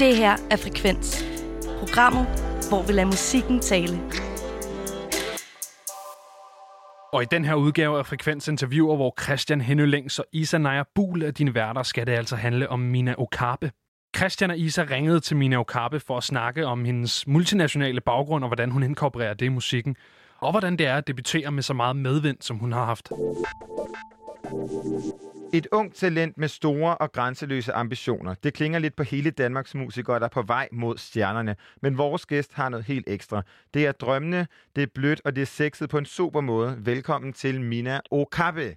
Det 0.00 0.16
her 0.16 0.36
er 0.50 0.56
Frekvens. 0.56 1.24
Programmet, 1.78 2.26
hvor 2.68 2.82
vi 2.86 2.92
lader 2.92 3.06
musikken 3.06 3.60
tale. 3.60 4.00
Og 7.12 7.22
i 7.22 7.26
den 7.30 7.44
her 7.44 7.54
udgave 7.54 7.98
af 7.98 8.06
Frekvens 8.06 8.48
interviewer, 8.48 8.96
hvor 8.96 9.14
Christian 9.22 9.60
Hennølings 9.60 10.18
og 10.18 10.24
Isa 10.32 10.58
Naja 10.58 10.82
Bul 10.94 11.22
af 11.22 11.34
dine 11.34 11.54
værter, 11.54 11.82
skal 11.82 12.06
det 12.06 12.12
altså 12.12 12.36
handle 12.36 12.68
om 12.68 12.80
Mina 12.80 13.14
Okabe. 13.18 13.72
Christian 14.16 14.50
og 14.50 14.58
Isa 14.58 14.86
ringede 14.90 15.20
til 15.20 15.36
Mina 15.36 15.56
Okabe 15.56 16.00
for 16.00 16.16
at 16.16 16.22
snakke 16.22 16.66
om 16.66 16.84
hendes 16.84 17.26
multinationale 17.26 18.00
baggrund 18.00 18.44
og 18.44 18.48
hvordan 18.48 18.70
hun 18.70 18.82
inkorporerer 18.82 19.34
det 19.34 19.46
i 19.46 19.48
musikken. 19.48 19.96
Og 20.38 20.50
hvordan 20.50 20.76
det 20.76 20.86
er 20.86 20.96
at 20.96 21.06
debutere 21.06 21.50
med 21.50 21.62
så 21.62 21.74
meget 21.74 21.96
medvind, 21.96 22.36
som 22.40 22.56
hun 22.56 22.72
har 22.72 22.84
haft. 22.84 23.12
Et 25.52 25.66
ungt 25.72 25.94
talent 25.94 26.38
med 26.38 26.48
store 26.48 26.98
og 26.98 27.12
grænseløse 27.12 27.72
ambitioner. 27.72 28.34
Det 28.42 28.54
klinger 28.54 28.78
lidt 28.78 28.96
på 28.96 29.02
hele 29.02 29.30
Danmarks 29.30 29.74
musikere, 29.74 30.18
der 30.18 30.24
er 30.24 30.28
på 30.28 30.42
vej 30.42 30.68
mod 30.72 30.96
stjernerne. 30.96 31.56
Men 31.82 31.98
vores 31.98 32.26
gæst 32.26 32.54
har 32.54 32.68
noget 32.68 32.86
helt 32.86 33.08
ekstra. 33.08 33.42
Det 33.74 33.86
er 33.86 33.92
drømmende, 33.92 34.46
det 34.76 34.82
er 34.82 34.86
blødt, 34.94 35.20
og 35.24 35.36
det 35.36 35.42
er 35.42 35.46
sexet 35.46 35.90
på 35.90 35.98
en 35.98 36.04
super 36.04 36.40
måde. 36.40 36.76
Velkommen 36.84 37.32
til 37.32 37.60
Mina 37.60 38.00
Okabe. 38.10 38.76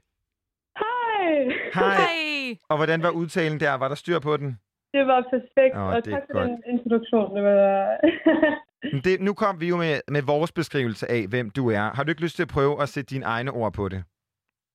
Hej! 0.78 1.30
Hej. 1.74 2.58
Og 2.70 2.78
hvordan 2.78 3.04
var 3.04 3.10
udtalen 3.10 3.60
der? 3.60 3.74
Var 3.74 3.88
der 3.88 3.96
styr 3.96 4.20
på 4.20 4.38
den? 4.38 4.60
Det 4.94 5.08
var 5.08 5.22
perfekt, 5.30 5.76
Åh, 5.76 5.84
og 5.84 6.06
det 6.06 6.14
er 6.14 6.18
tak 6.18 6.24
for 6.32 6.34
godt. 6.34 6.50
den 6.50 6.64
introduktion. 6.74 7.36
Det 7.36 7.44
var... 7.44 7.98
Det, 9.06 9.22
nu 9.22 9.34
kom 9.34 9.62
vi 9.62 9.68
jo 9.68 9.78
med, 9.78 10.02
med 10.08 10.22
vores 10.22 10.52
beskrivelse 10.52 11.12
af, 11.12 11.28
hvem 11.30 11.50
du 11.50 11.70
er. 11.70 11.96
Har 11.96 12.04
du 12.04 12.10
ikke 12.10 12.22
lyst 12.22 12.36
til 12.36 12.44
at 12.44 12.50
prøve 12.50 12.82
at 12.82 12.90
sætte 12.90 13.16
dine 13.16 13.26
egne 13.26 13.52
ord 13.52 13.74
på 13.74 13.90
det? 13.90 14.04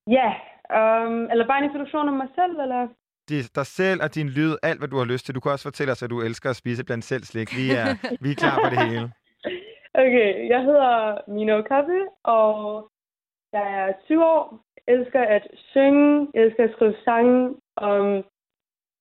ja, 0.06 0.33
um, 0.77 1.31
eller 1.31 1.47
bare 1.47 1.59
en 1.59 1.65
introduktion 1.65 2.09
om 2.09 2.15
mig 2.15 2.29
selv, 2.35 2.61
eller? 2.61 2.89
Det 3.29 3.57
dig 3.57 3.67
selv 3.67 4.03
og 4.03 4.15
din 4.15 4.29
lyd, 4.29 4.57
alt 4.63 4.81
hvad 4.81 4.89
du 4.89 4.97
har 4.97 5.05
lyst 5.05 5.25
til. 5.25 5.35
Du 5.35 5.41
kan 5.41 5.53
også 5.53 5.69
fortælle 5.69 5.93
os, 5.93 6.03
at 6.03 6.11
du 6.11 6.21
elsker 6.21 6.51
at 6.51 6.57
spise 6.57 6.84
blandt 6.84 7.05
selv 7.05 7.23
slik. 7.23 7.48
Vi 7.56 7.67
er, 7.70 7.89
vi 8.25 8.31
er 8.31 8.34
klar 8.42 8.56
på 8.65 8.70
det 8.70 8.79
hele. 8.89 9.12
Okay, 9.95 10.48
jeg 10.48 10.61
hedder 10.62 11.19
Mino 11.29 11.62
Kappe, 11.62 12.01
og 12.25 12.48
jeg 13.53 13.67
er 13.81 13.92
20 14.07 14.25
år. 14.25 14.65
elsker 14.87 15.20
at 15.20 15.47
synge, 15.73 16.29
elsker 16.34 16.65
at 16.65 16.73
skrive 16.73 16.95
sange. 17.05 17.48
Um, 17.83 18.17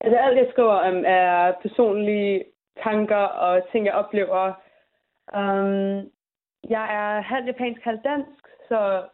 altså 0.02 0.17
alt, 0.25 0.38
jeg 0.38 0.47
skriver 0.52 0.73
om, 0.89 1.03
er 1.06 1.53
personlige 1.61 2.44
tanker 2.84 3.23
og 3.45 3.61
ting, 3.72 3.86
jeg 3.86 3.94
oplever. 3.94 4.44
Um, 5.34 6.11
jeg 6.69 6.86
er 7.00 7.22
halvt 7.22 7.47
japansk, 7.47 7.81
halvt 7.81 8.03
dansk, 8.03 8.41
så 8.67 9.08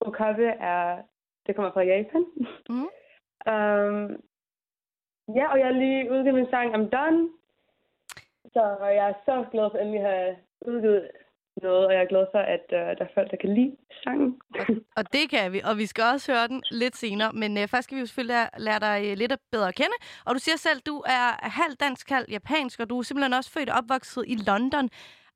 Okabe 0.00 0.46
er, 0.46 1.02
det 1.46 1.56
kommer 1.56 1.72
fra 1.72 1.82
Japan. 1.92 2.24
Mm. 2.68 2.88
Um, 3.52 4.02
ja, 5.38 5.44
og 5.52 5.58
jeg 5.58 5.66
har 5.66 5.78
lige 5.82 6.10
udgivet 6.12 6.34
min 6.34 6.50
sang 6.50 6.74
I'm 6.74 6.88
Done. 6.96 7.28
Så 8.54 8.62
jeg 8.80 9.08
er 9.10 9.14
så 9.24 9.44
glad 9.52 9.70
for 9.70 9.78
at 9.78 9.82
endelig 9.82 10.02
have 10.02 10.36
udgivet 10.66 11.10
noget, 11.62 11.86
og 11.86 11.92
jeg 11.92 12.02
er 12.02 12.12
glad 12.14 12.26
for, 12.32 12.38
at 12.38 12.66
uh, 12.72 12.78
der 12.98 13.04
er 13.04 13.14
folk, 13.14 13.30
der 13.30 13.36
kan 13.36 13.54
lide 13.54 13.76
sangen. 14.04 14.40
Og 14.98 15.12
det 15.12 15.30
kan 15.30 15.52
vi, 15.52 15.60
og 15.64 15.78
vi 15.78 15.86
skal 15.86 16.04
også 16.04 16.32
høre 16.32 16.48
den 16.48 16.62
lidt 16.70 16.96
senere. 16.96 17.32
Men 17.32 17.58
øh, 17.58 17.68
først 17.68 17.84
skal 17.84 17.96
vi 17.96 18.00
jo 18.00 18.06
selvfølgelig 18.06 18.36
lære, 18.36 18.48
lære 18.66 18.80
dig 18.80 19.10
øh, 19.10 19.16
lidt 19.16 19.32
bedre 19.52 19.68
at 19.68 19.74
kende. 19.74 19.96
Og 20.26 20.34
du 20.34 20.38
siger 20.38 20.56
selv, 20.56 20.80
du 20.80 20.96
er 21.06 21.48
halv 21.60 21.74
dansk, 21.74 22.10
halv 22.10 22.26
japansk, 22.30 22.80
og 22.80 22.90
du 22.90 22.98
er 22.98 23.02
simpelthen 23.02 23.32
også 23.32 23.50
født 23.50 23.70
og 23.70 23.76
opvokset 23.78 24.24
i 24.26 24.36
London. 24.48 24.88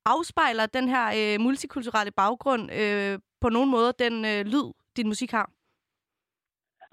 Afspejler 0.06 0.66
den 0.66 0.88
her 0.88 1.06
øh, 1.18 1.40
multikulturelle 1.40 2.12
baggrund 2.12 2.72
øh, 2.72 3.18
på 3.40 3.48
nogen 3.48 3.70
måde 3.70 3.92
den 3.98 4.24
øh, 4.24 4.40
lyd, 4.46 4.72
din 4.96 5.08
musik 5.08 5.30
har? 5.30 5.50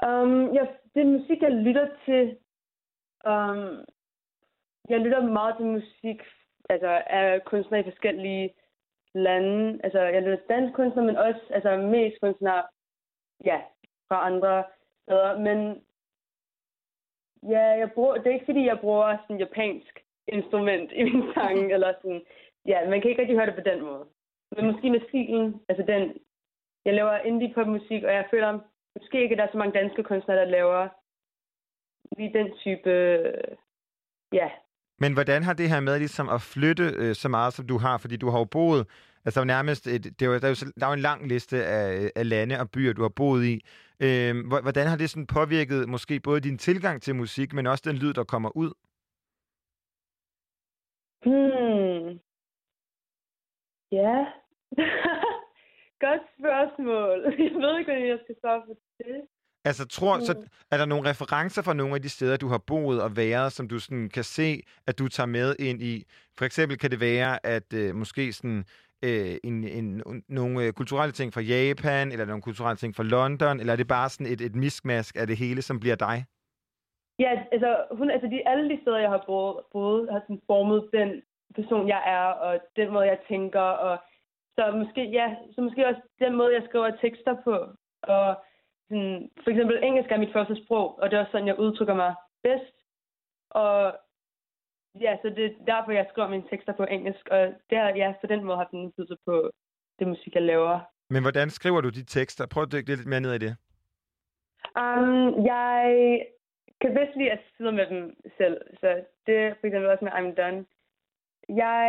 Um, 0.07 0.55
jeg, 0.55 0.67
det 0.95 1.05
musik, 1.05 1.41
jeg 1.41 1.51
lytter 1.51 1.87
til, 2.05 2.37
um, 3.25 3.85
jeg 4.89 4.99
lytter 4.99 5.21
meget 5.21 5.55
til 5.57 5.65
musik 5.65 6.21
altså, 6.69 7.01
af 7.07 7.45
kunstnere 7.45 7.81
i 7.81 7.89
forskellige 7.91 8.53
lande. 9.13 9.79
Altså, 9.83 9.99
jeg 9.99 10.21
lytter 10.21 10.37
til 10.37 10.49
dansk 10.49 10.75
kunstnere, 10.75 11.05
men 11.05 11.17
også 11.17 11.41
altså, 11.49 11.77
mest 11.77 12.21
kunstnere 12.21 12.63
ja, 13.45 13.61
fra 14.07 14.25
andre 14.25 14.63
steder. 15.03 15.39
Men 15.39 15.83
ja, 17.43 17.63
jeg 17.81 17.91
bruger, 17.91 18.13
det 18.15 18.27
er 18.27 18.33
ikke 18.33 18.51
fordi, 18.51 18.65
jeg 18.65 18.79
bruger 18.79 19.17
sådan 19.17 19.39
japansk 19.39 19.99
instrument 20.27 20.91
i 20.91 21.03
min 21.03 21.23
sang, 21.33 21.71
eller 21.73 21.93
sådan, 22.01 22.21
ja, 22.65 22.89
man 22.89 23.01
kan 23.01 23.09
ikke 23.09 23.21
rigtig 23.21 23.37
høre 23.37 23.45
det 23.45 23.55
på 23.55 23.69
den 23.69 23.81
måde. 23.81 24.05
Men 24.55 24.71
måske 24.71 24.89
med 24.89 25.01
stilen, 25.07 25.61
altså 25.69 25.83
den, 25.87 26.17
jeg 26.85 26.93
laver 26.93 27.17
indie 27.17 27.53
pop 27.53 27.67
musik, 27.67 28.03
og 28.03 28.13
jeg 28.13 28.27
føler 28.31 28.59
måske 28.99 29.21
ikke, 29.23 29.35
der 29.35 29.43
er 29.43 29.51
så 29.51 29.57
mange 29.57 29.79
danske 29.79 30.03
kunstnere, 30.03 30.37
der 30.39 30.45
laver 30.45 30.89
lige 32.17 32.33
den 32.39 32.47
type, 32.63 32.89
ja, 34.33 34.49
Men 34.99 35.13
hvordan 35.13 35.43
har 35.43 35.53
det 35.53 35.69
her 35.69 35.79
med 35.79 35.99
ligesom 35.99 36.29
at 36.29 36.41
flytte 36.41 36.83
øh, 36.97 37.15
så 37.15 37.29
meget, 37.29 37.53
som 37.53 37.67
du 37.67 37.77
har? 37.77 37.97
Fordi 37.97 38.17
du 38.17 38.29
har 38.29 38.39
jo 38.39 38.45
boet, 38.45 38.87
altså 39.25 39.43
nærmest, 39.43 39.87
et, 39.87 40.03
det 40.03 40.21
er 40.21 40.25
jo, 40.25 40.33
der, 40.39 40.47
er 40.47 40.49
jo, 40.49 40.71
der 40.79 40.85
er 40.85 40.89
jo 40.89 40.93
en 40.93 40.99
lang 41.09 41.27
liste 41.27 41.65
af, 41.65 42.11
af 42.15 42.29
lande 42.29 42.59
og 42.59 42.71
byer, 42.71 42.93
du 42.93 43.01
har 43.01 43.09
boet 43.09 43.43
i. 43.45 43.55
Øh, 44.05 44.47
hvor- 44.47 44.61
hvordan 44.61 44.87
har 44.87 44.97
det 44.97 45.09
sådan 45.09 45.27
påvirket 45.27 45.89
måske 45.89 46.19
både 46.19 46.41
din 46.41 46.57
tilgang 46.57 47.01
til 47.01 47.15
musik, 47.15 47.53
men 47.53 47.67
også 47.67 47.83
den 47.89 47.97
lyd, 47.97 48.13
der 48.13 48.23
kommer 48.23 48.49
ud? 48.57 48.71
Hmm. 51.25 52.19
Ja. 53.91 54.25
Godt 56.07 56.23
spørgsmål. 56.39 57.17
Jeg 57.47 57.53
ved 57.63 57.77
ikke, 57.79 57.91
hvordan 57.91 58.07
jeg 58.07 58.19
skal 58.23 58.35
svare 58.41 58.61
på 58.67 58.73
det. 58.97 59.21
Altså, 59.65 59.87
tror, 59.87 60.19
så 60.19 60.33
Mm. 60.33 60.47
er 60.71 60.77
der 60.77 60.85
nogle 60.85 61.09
referencer 61.09 61.61
fra 61.61 61.73
nogle 61.73 61.95
af 61.95 62.01
de 62.01 62.09
steder, 62.09 62.37
du 62.37 62.47
har 62.47 62.57
boet 62.67 63.01
og 63.01 63.17
været, 63.17 63.51
som 63.53 63.67
du 63.67 63.79
sådan 63.79 64.09
kan 64.09 64.23
se, 64.23 64.61
at 64.87 64.99
du 64.99 65.07
tager 65.07 65.27
med 65.27 65.55
ind 65.59 65.81
i? 65.81 66.03
For 66.37 66.45
eksempel 66.45 66.77
kan 66.77 66.91
det 66.91 66.99
være, 66.99 67.45
at 67.45 67.73
øh, 67.73 67.95
måske 67.95 68.33
sådan, 68.33 68.65
øh, 69.05 69.35
en, 69.43 69.63
en, 69.63 70.03
nogle 70.29 70.63
øh, 70.63 70.73
kulturelle 70.73 71.11
ting 71.11 71.33
fra 71.33 71.41
Japan, 71.41 72.11
eller 72.11 72.25
nogle 72.25 72.41
kulturelle 72.41 72.77
ting 72.77 72.95
fra 72.95 73.03
London, 73.03 73.59
eller 73.59 73.73
er 73.73 73.77
det 73.77 73.87
bare 73.87 74.09
sådan 74.09 74.33
et, 74.33 74.41
et 74.41 74.55
miskmask 74.55 75.15
af 75.15 75.27
det 75.27 75.37
hele, 75.37 75.61
som 75.61 75.79
bliver 75.79 75.95
dig? 75.95 76.25
Ja, 77.19 77.31
altså, 77.51 77.85
hun, 77.91 78.11
altså 78.11 78.27
de, 78.27 78.47
alle 78.47 78.69
de 78.69 78.77
steder, 78.81 78.97
jeg 78.97 79.09
har 79.09 79.23
boet, 79.25 79.57
boet 79.71 80.11
har 80.11 80.19
sådan 80.19 80.41
formet 80.47 80.89
den 80.93 81.09
person, 81.55 81.87
jeg 81.87 82.01
er, 82.05 82.25
og 82.45 82.59
den 82.75 82.91
måde, 82.93 83.05
jeg 83.05 83.19
tænker, 83.29 83.61
og 83.87 83.97
så 84.57 84.71
måske, 84.71 85.03
ja, 85.19 85.35
så 85.55 85.61
måske 85.61 85.87
også 85.87 86.01
den 86.19 86.35
måde, 86.35 86.53
jeg 86.53 86.63
skriver 86.67 86.97
tekster 87.01 87.35
på. 87.43 87.55
Og 88.03 88.43
sådan, 88.89 89.31
for 89.43 89.49
eksempel 89.51 89.83
engelsk 89.83 90.11
er 90.11 90.17
mit 90.17 90.33
første 90.33 90.55
sprog, 90.63 90.99
og 90.99 91.11
det 91.11 91.15
er 91.15 91.21
også 91.21 91.31
sådan, 91.31 91.47
jeg 91.47 91.59
udtrykker 91.59 91.93
mig 91.93 92.15
bedst. 92.43 92.75
Og 93.49 93.97
ja, 95.01 95.17
så 95.21 95.29
det 95.29 95.45
er 95.45 95.65
derfor, 95.65 95.91
jeg 95.91 96.07
skriver 96.11 96.27
mine 96.29 96.49
tekster 96.49 96.73
på 96.73 96.83
engelsk, 96.83 97.27
og 97.31 97.53
det 97.69 97.77
har, 97.77 97.89
ja, 97.95 98.13
på 98.21 98.27
den 98.27 98.43
måde 98.43 98.57
haft 98.57 98.71
en 98.71 98.83
indflydelse 98.83 99.17
på 99.25 99.51
det 99.99 100.07
musik, 100.07 100.35
jeg 100.35 100.41
laver. 100.41 100.79
Men 101.09 101.23
hvordan 101.23 101.49
skriver 101.49 101.81
du 101.81 101.89
de 101.89 102.05
tekster? 102.05 102.47
Prøv 102.47 102.63
at 102.63 102.71
dykke 102.71 102.89
lidt 102.89 103.07
mere 103.07 103.21
ned 103.21 103.33
i 103.33 103.45
det. 103.45 103.55
Um, 104.83 105.45
jeg 105.45 105.83
kan 106.81 106.93
bedst 106.93 107.15
lide 107.15 107.31
at 107.31 107.43
sidde 107.57 107.71
med 107.71 107.85
dem 107.87 108.15
selv, 108.37 108.57
så 108.79 109.03
det 109.25 109.35
er 109.37 109.53
for 109.59 109.67
eksempel 109.67 109.89
også 109.89 110.05
med 110.05 110.11
I'm 110.11 110.35
Done. 110.41 110.65
Jeg, 111.49 111.87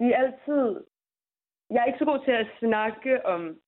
de 0.00 0.12
er 0.12 0.18
altid, 0.18 0.84
jeg 1.70 1.80
er 1.80 1.84
ikke 1.84 1.98
så 1.98 2.04
god 2.04 2.24
til 2.24 2.30
at 2.30 2.46
snakke 2.58 3.26
om 3.26 3.60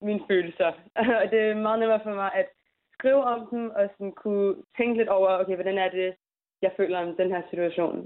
mine 0.00 0.20
følelser, 0.28 0.72
og 1.22 1.30
det 1.30 1.40
er 1.40 1.54
meget 1.54 1.78
nemmere 1.80 2.02
for 2.02 2.14
mig 2.14 2.34
at 2.34 2.48
skrive 2.92 3.24
om 3.24 3.46
dem, 3.50 3.70
og 3.70 3.88
sådan 3.92 4.12
kunne 4.12 4.56
tænke 4.76 4.96
lidt 4.98 5.08
over, 5.08 5.38
okay, 5.38 5.54
hvordan 5.54 5.78
er 5.78 5.90
det, 5.90 6.16
jeg 6.62 6.72
føler 6.76 6.98
om 6.98 7.16
den 7.16 7.30
her 7.30 7.42
situation. 7.50 7.96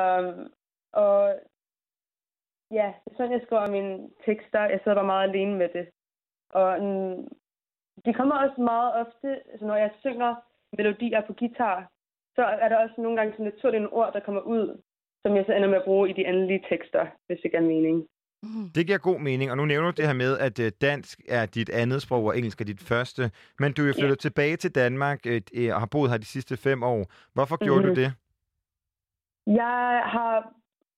Um, 0.00 0.52
og 0.92 1.40
ja, 2.70 2.92
det 3.04 3.12
er 3.12 3.16
sådan, 3.16 3.32
jeg 3.32 3.42
skriver 3.44 3.70
mine 3.70 4.10
tekster. 4.26 4.60
Jeg 4.60 4.80
sidder 4.82 4.94
bare 4.94 5.12
meget 5.12 5.28
alene 5.28 5.54
med 5.56 5.68
det. 5.68 5.88
Og 6.50 6.80
um, 6.80 7.28
de 8.04 8.14
kommer 8.14 8.36
også 8.44 8.60
meget 8.60 8.94
ofte, 8.94 9.28
altså 9.50 9.66
når 9.66 9.76
jeg 9.76 9.90
synger 10.00 10.34
melodier 10.76 11.26
på 11.26 11.32
guitar, 11.32 11.90
så 12.36 12.42
er 12.44 12.68
der 12.68 12.76
også 12.82 12.94
nogle 12.98 13.16
gange 13.16 13.32
sådan 13.32 13.44
naturlige 13.44 13.88
ord, 13.88 14.12
der 14.12 14.20
kommer 14.20 14.40
ud, 14.40 14.82
som 15.26 15.36
jeg 15.36 15.44
så 15.46 15.52
ender 15.52 15.68
med 15.68 15.78
at 15.78 15.84
bruge 15.84 16.10
i 16.10 16.12
de 16.12 16.24
endelige 16.26 16.64
tekster, 16.68 17.06
hvis 17.26 17.38
det 17.42 17.50
giver 17.50 17.62
mening. 17.62 17.96
Mm. 18.42 18.68
Det 18.74 18.86
giver 18.86 18.98
god 18.98 19.18
mening, 19.20 19.50
og 19.50 19.56
nu 19.56 19.64
nævner 19.64 19.90
du 19.90 19.94
det 20.00 20.06
her 20.06 20.14
med, 20.24 20.38
at 20.38 20.56
øh, 20.64 20.72
dansk 20.80 21.20
er 21.28 21.46
dit 21.46 21.70
andet 21.70 22.02
sprog, 22.02 22.24
og 22.24 22.36
engelsk 22.38 22.60
er 22.60 22.64
dit 22.64 22.80
første. 22.80 23.22
Men 23.58 23.72
du 23.72 23.82
er 23.82 23.86
jo 23.86 23.94
flyttet 24.00 24.18
tilbage 24.18 24.56
til 24.56 24.74
Danmark 24.74 25.18
øh, 25.26 25.40
øh, 25.58 25.74
og 25.74 25.80
har 25.80 25.88
boet 25.94 26.10
her 26.10 26.16
de 26.18 26.24
sidste 26.36 26.56
fem 26.56 26.82
år. 26.82 27.00
Hvorfor 27.34 27.56
gjorde 27.64 27.80
Mhm. 27.86 27.94
du 27.94 28.00
det? 28.00 28.10
Jeg 29.46 30.02
har, 30.14 30.34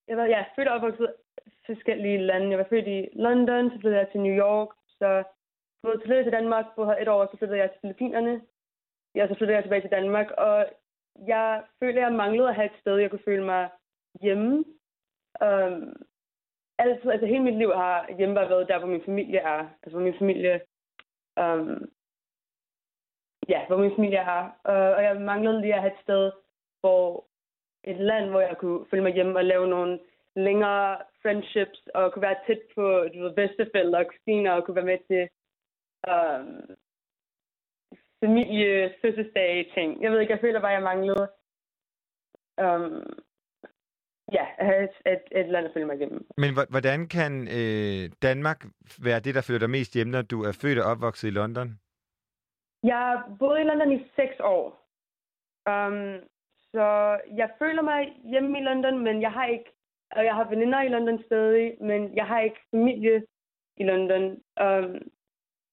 jeg 0.09 0.17
ved, 0.17 0.25
jeg 0.25 0.41
er 0.41 0.53
født 0.57 0.69
og 0.69 0.75
opvokset 0.75 1.09
i 1.47 1.51
forskellige 1.67 2.19
lande. 2.19 2.51
Jeg 2.51 2.59
var 2.59 2.67
født 2.71 2.89
i 2.97 3.01
London, 3.27 3.71
så 3.71 3.77
flyttede 3.81 4.01
jeg 4.03 4.09
til 4.13 4.21
New 4.21 4.37
York, 4.47 4.69
så 4.99 5.09
flyttede 5.83 6.03
tilbage 6.05 6.25
til 6.25 6.33
Danmark, 6.33 6.65
boede 6.77 6.91
her 6.91 7.03
et 7.03 7.09
år, 7.09 7.29
så 7.31 7.37
flyttede 7.39 7.61
jeg 7.61 7.71
til 7.71 7.81
Filippinerne. 7.81 8.35
Ja, 9.15 9.23
så 9.29 9.35
flyttede 9.39 9.57
jeg 9.57 9.65
tilbage 9.65 9.81
til 9.85 9.91
Danmark, 9.99 10.29
og 10.47 10.57
jeg 11.35 11.63
følte, 11.81 11.99
at 12.01 12.05
jeg 12.07 12.13
manglede 12.23 12.49
at 12.49 12.55
have 12.55 12.67
et 12.73 12.81
sted, 12.81 12.97
jeg 12.97 13.11
kunne 13.11 13.29
føle 13.31 13.45
mig 13.45 13.63
hjemme. 14.21 14.65
Um, 15.41 15.97
altid, 16.79 17.11
altså 17.11 17.27
hele 17.27 17.43
mit 17.43 17.59
liv 17.59 17.73
har 17.73 18.15
hjemme 18.19 18.35
bare 18.35 18.49
været 18.49 18.69
der, 18.69 18.79
hvor 18.79 18.89
min 18.89 19.05
familie 19.05 19.39
er. 19.39 19.69
Altså 19.83 19.91
hvor 19.91 20.01
min 20.01 20.19
familie, 20.19 20.61
um, 21.41 21.89
ja, 23.49 23.67
hvor 23.67 23.77
min 23.77 23.95
familie 23.97 24.19
er. 24.19 24.43
Uh, 24.45 24.97
og 24.97 25.03
jeg 25.05 25.21
manglede 25.21 25.61
lige 25.61 25.75
at 25.75 25.81
have 25.81 25.93
et 25.93 26.03
sted, 26.03 26.33
hvor 26.81 27.25
et 27.85 27.97
land, 27.97 28.31
hvor 28.31 28.41
jeg 28.41 28.57
kunne 28.59 28.87
følge 28.91 29.03
mig 29.03 29.15
hjemme 29.15 29.37
og 29.39 29.45
lave 29.45 29.69
nogle 29.69 30.01
længere 30.37 30.99
friendships, 31.23 31.89
og 31.95 32.13
kunne 32.13 32.23
være 32.23 32.45
tæt 32.47 32.61
på 32.75 33.09
du 33.15 33.21
ved, 33.23 33.35
bedstefælder 33.35 33.99
og 33.99 34.07
kusiner, 34.07 34.53
og 34.53 34.65
kunne 34.65 34.75
være 34.75 34.85
med 34.85 34.99
til 35.09 35.29
um, 36.13 36.77
familie, 38.25 38.95
fødselsdage, 39.01 39.71
ting. 39.75 40.03
Jeg 40.03 40.11
ved 40.13 40.21
ikke, 40.21 40.33
jeg 40.33 40.41
føler 40.41 40.61
bare, 40.61 40.73
at 40.73 40.75
jeg 40.75 40.83
manglede 40.83 41.29
um, 42.65 43.24
ja, 44.33 44.47
at 44.59 44.67
have 44.67 44.89
et, 45.07 45.49
land 45.49 45.67
at 45.67 45.73
følge 45.73 45.87
mig 45.87 45.97
igennem. 45.97 46.27
Men 46.37 46.51
hv- 46.51 46.71
hvordan 46.71 47.09
kan 47.09 47.33
øh, 47.59 48.11
Danmark 48.23 48.65
være 49.03 49.21
det, 49.21 49.35
der 49.35 49.43
føler 49.43 49.59
dig 49.59 49.71
mest 49.71 49.95
hjemme, 49.95 50.11
når 50.11 50.23
du 50.23 50.43
er 50.43 50.53
født 50.53 50.79
og 50.79 50.91
opvokset 50.91 51.29
i 51.29 51.31
London? 51.31 51.69
Jeg 52.83 53.23
boet 53.39 53.61
i 53.61 53.63
London 53.63 53.93
i 53.93 54.07
seks 54.17 54.37
år. 54.41 54.65
Um, 55.73 56.21
så 56.73 56.87
jeg 57.37 57.51
føler 57.59 57.83
mig 57.83 58.01
hjemme 58.25 58.59
i 58.61 58.63
London, 58.63 58.99
men 58.99 59.23
jeg 59.23 59.33
har 59.33 59.47
ikke, 59.47 59.71
og 60.11 60.25
jeg 60.25 60.35
har 60.35 60.49
veninder 60.49 60.83
i 60.83 60.89
London 60.89 61.23
stadig, 61.27 61.77
men 61.81 62.17
jeg 62.17 62.27
har 62.27 62.41
ikke 62.41 62.61
familie 62.71 63.27
i 63.77 63.85
London. 63.85 64.25
Um, 64.65 65.11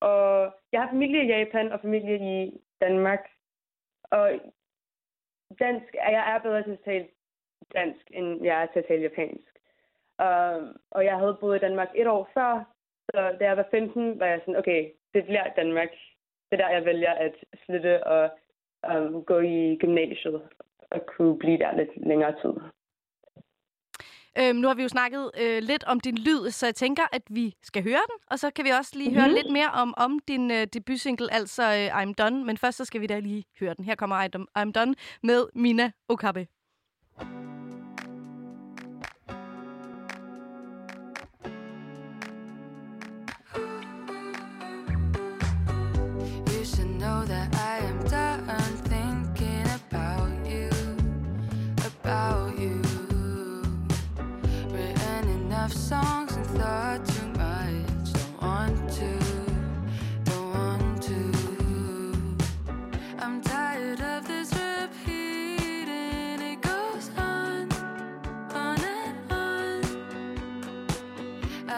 og 0.02 0.56
jeg 0.72 0.82
har 0.82 0.90
familie 0.90 1.24
i 1.24 1.28
Japan 1.28 1.72
og 1.72 1.80
familie 1.82 2.18
i 2.34 2.62
Danmark. 2.82 3.24
Og 4.04 4.40
dansk, 5.60 5.94
jeg 5.94 6.34
er 6.36 6.40
bedre 6.40 6.64
til 6.64 6.72
at 6.72 6.80
tale 6.86 7.08
dansk, 7.74 8.06
end 8.14 8.44
jeg 8.44 8.62
er 8.62 8.66
til 8.66 8.80
at 8.80 8.86
tale 8.88 9.02
japansk. 9.02 9.52
Um, 10.26 10.64
og 10.92 11.06
jeg 11.06 11.18
havde 11.18 11.38
boet 11.42 11.56
i 11.56 11.60
Danmark 11.60 11.90
et 11.96 12.08
år 12.08 12.30
før, 12.34 12.64
så 13.10 13.36
da 13.40 13.46
jeg 13.46 13.58
var 13.58 13.68
15, 13.72 14.20
var 14.20 14.26
jeg 14.26 14.40
sådan, 14.40 14.56
okay, 14.56 14.92
det 15.14 15.26
bliver 15.26 15.54
Danmark. 15.56 15.90
Det 16.50 16.60
er 16.60 16.64
der, 16.64 16.70
jeg 16.70 16.86
vælger 16.86 17.12
at 17.12 17.36
flytte 17.66 18.04
og 18.04 18.30
um, 18.90 19.24
gå 19.24 19.40
i 19.40 19.78
gymnasiet 19.80 20.42
og 20.92 21.06
kunne 21.06 21.38
blive 21.40 21.58
der 21.58 21.78
lidt 21.78 22.08
længere 22.08 22.36
tid. 22.42 22.54
Øhm, 24.38 24.56
nu 24.56 24.68
har 24.68 24.76
vi 24.76 24.82
jo 24.82 24.88
snakket 24.88 25.32
øh, 25.42 25.64
lidt 25.64 25.84
om 25.84 26.00
din 26.00 26.18
lyd, 26.18 26.50
så 26.50 26.66
jeg 26.66 26.76
tænker, 26.76 27.04
at 27.14 27.22
vi 27.30 27.56
skal 27.64 27.84
høre 27.84 28.04
den. 28.10 28.18
Og 28.32 28.40
så 28.40 28.52
kan 28.52 28.66
vi 28.66 28.70
også 28.70 28.92
lige 28.96 29.10
mm-hmm. 29.10 29.22
høre 29.22 29.34
lidt 29.34 29.52
mere 29.52 29.70
om, 29.74 29.94
om 29.98 30.20
din 30.28 30.52
øh, 30.52 30.68
debutsingle, 30.74 31.34
altså 31.34 31.64
øh, 31.64 32.02
I'm 32.02 32.14
Done. 32.14 32.46
Men 32.46 32.58
først 32.58 32.78
så 32.78 32.86
skal 32.86 33.02
vi 33.02 33.08
da 33.08 33.20
lige 33.20 33.46
høre 33.60 33.74
den. 33.74 33.86
Her 33.86 33.96
kommer 33.96 34.46
I'm, 34.58 34.72
Done 34.72 34.96
med 35.24 35.46
Mina 35.56 35.92
Okabe. 36.10 36.48
You 37.22 37.51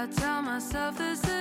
I 0.03 0.05
tell 0.07 0.41
myself 0.41 0.97
this 0.97 1.32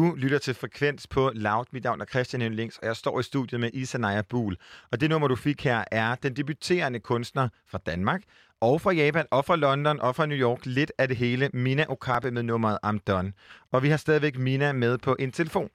Du 0.00 0.14
lytter 0.14 0.38
til 0.38 0.54
Frekvens 0.54 1.06
på 1.06 1.30
Loud. 1.34 1.64
Mit 1.70 1.84
navn 1.84 2.00
er 2.00 2.04
Christian 2.04 2.54
Links, 2.54 2.78
og 2.78 2.86
jeg 2.86 2.96
står 2.96 3.20
i 3.20 3.22
studiet 3.22 3.60
med 3.60 3.70
Isa 3.72 3.98
Naja 3.98 4.22
Buhl. 4.22 4.56
Og 4.92 5.00
det 5.00 5.10
nummer, 5.10 5.28
du 5.28 5.36
fik 5.36 5.64
her, 5.64 5.84
er 5.90 6.14
den 6.14 6.36
debuterende 6.36 7.00
kunstner 7.00 7.48
fra 7.66 7.78
Danmark, 7.78 8.22
og 8.60 8.80
fra 8.80 8.92
Japan, 8.92 9.26
og 9.30 9.44
fra 9.44 9.56
London, 9.56 10.00
og 10.00 10.16
fra 10.16 10.26
New 10.26 10.38
York. 10.38 10.66
Lidt 10.66 10.92
af 10.98 11.08
det 11.08 11.16
hele. 11.16 11.50
Mina 11.52 11.84
Okabe 11.88 12.30
med 12.30 12.42
nummeret 12.42 12.78
I'm 12.86 12.98
Done. 13.06 13.32
Og 13.70 13.82
vi 13.82 13.88
har 13.88 13.96
stadigvæk 13.96 14.38
Mina 14.38 14.72
med 14.72 14.98
på 14.98 15.16
en 15.18 15.32
telefon. 15.32 15.70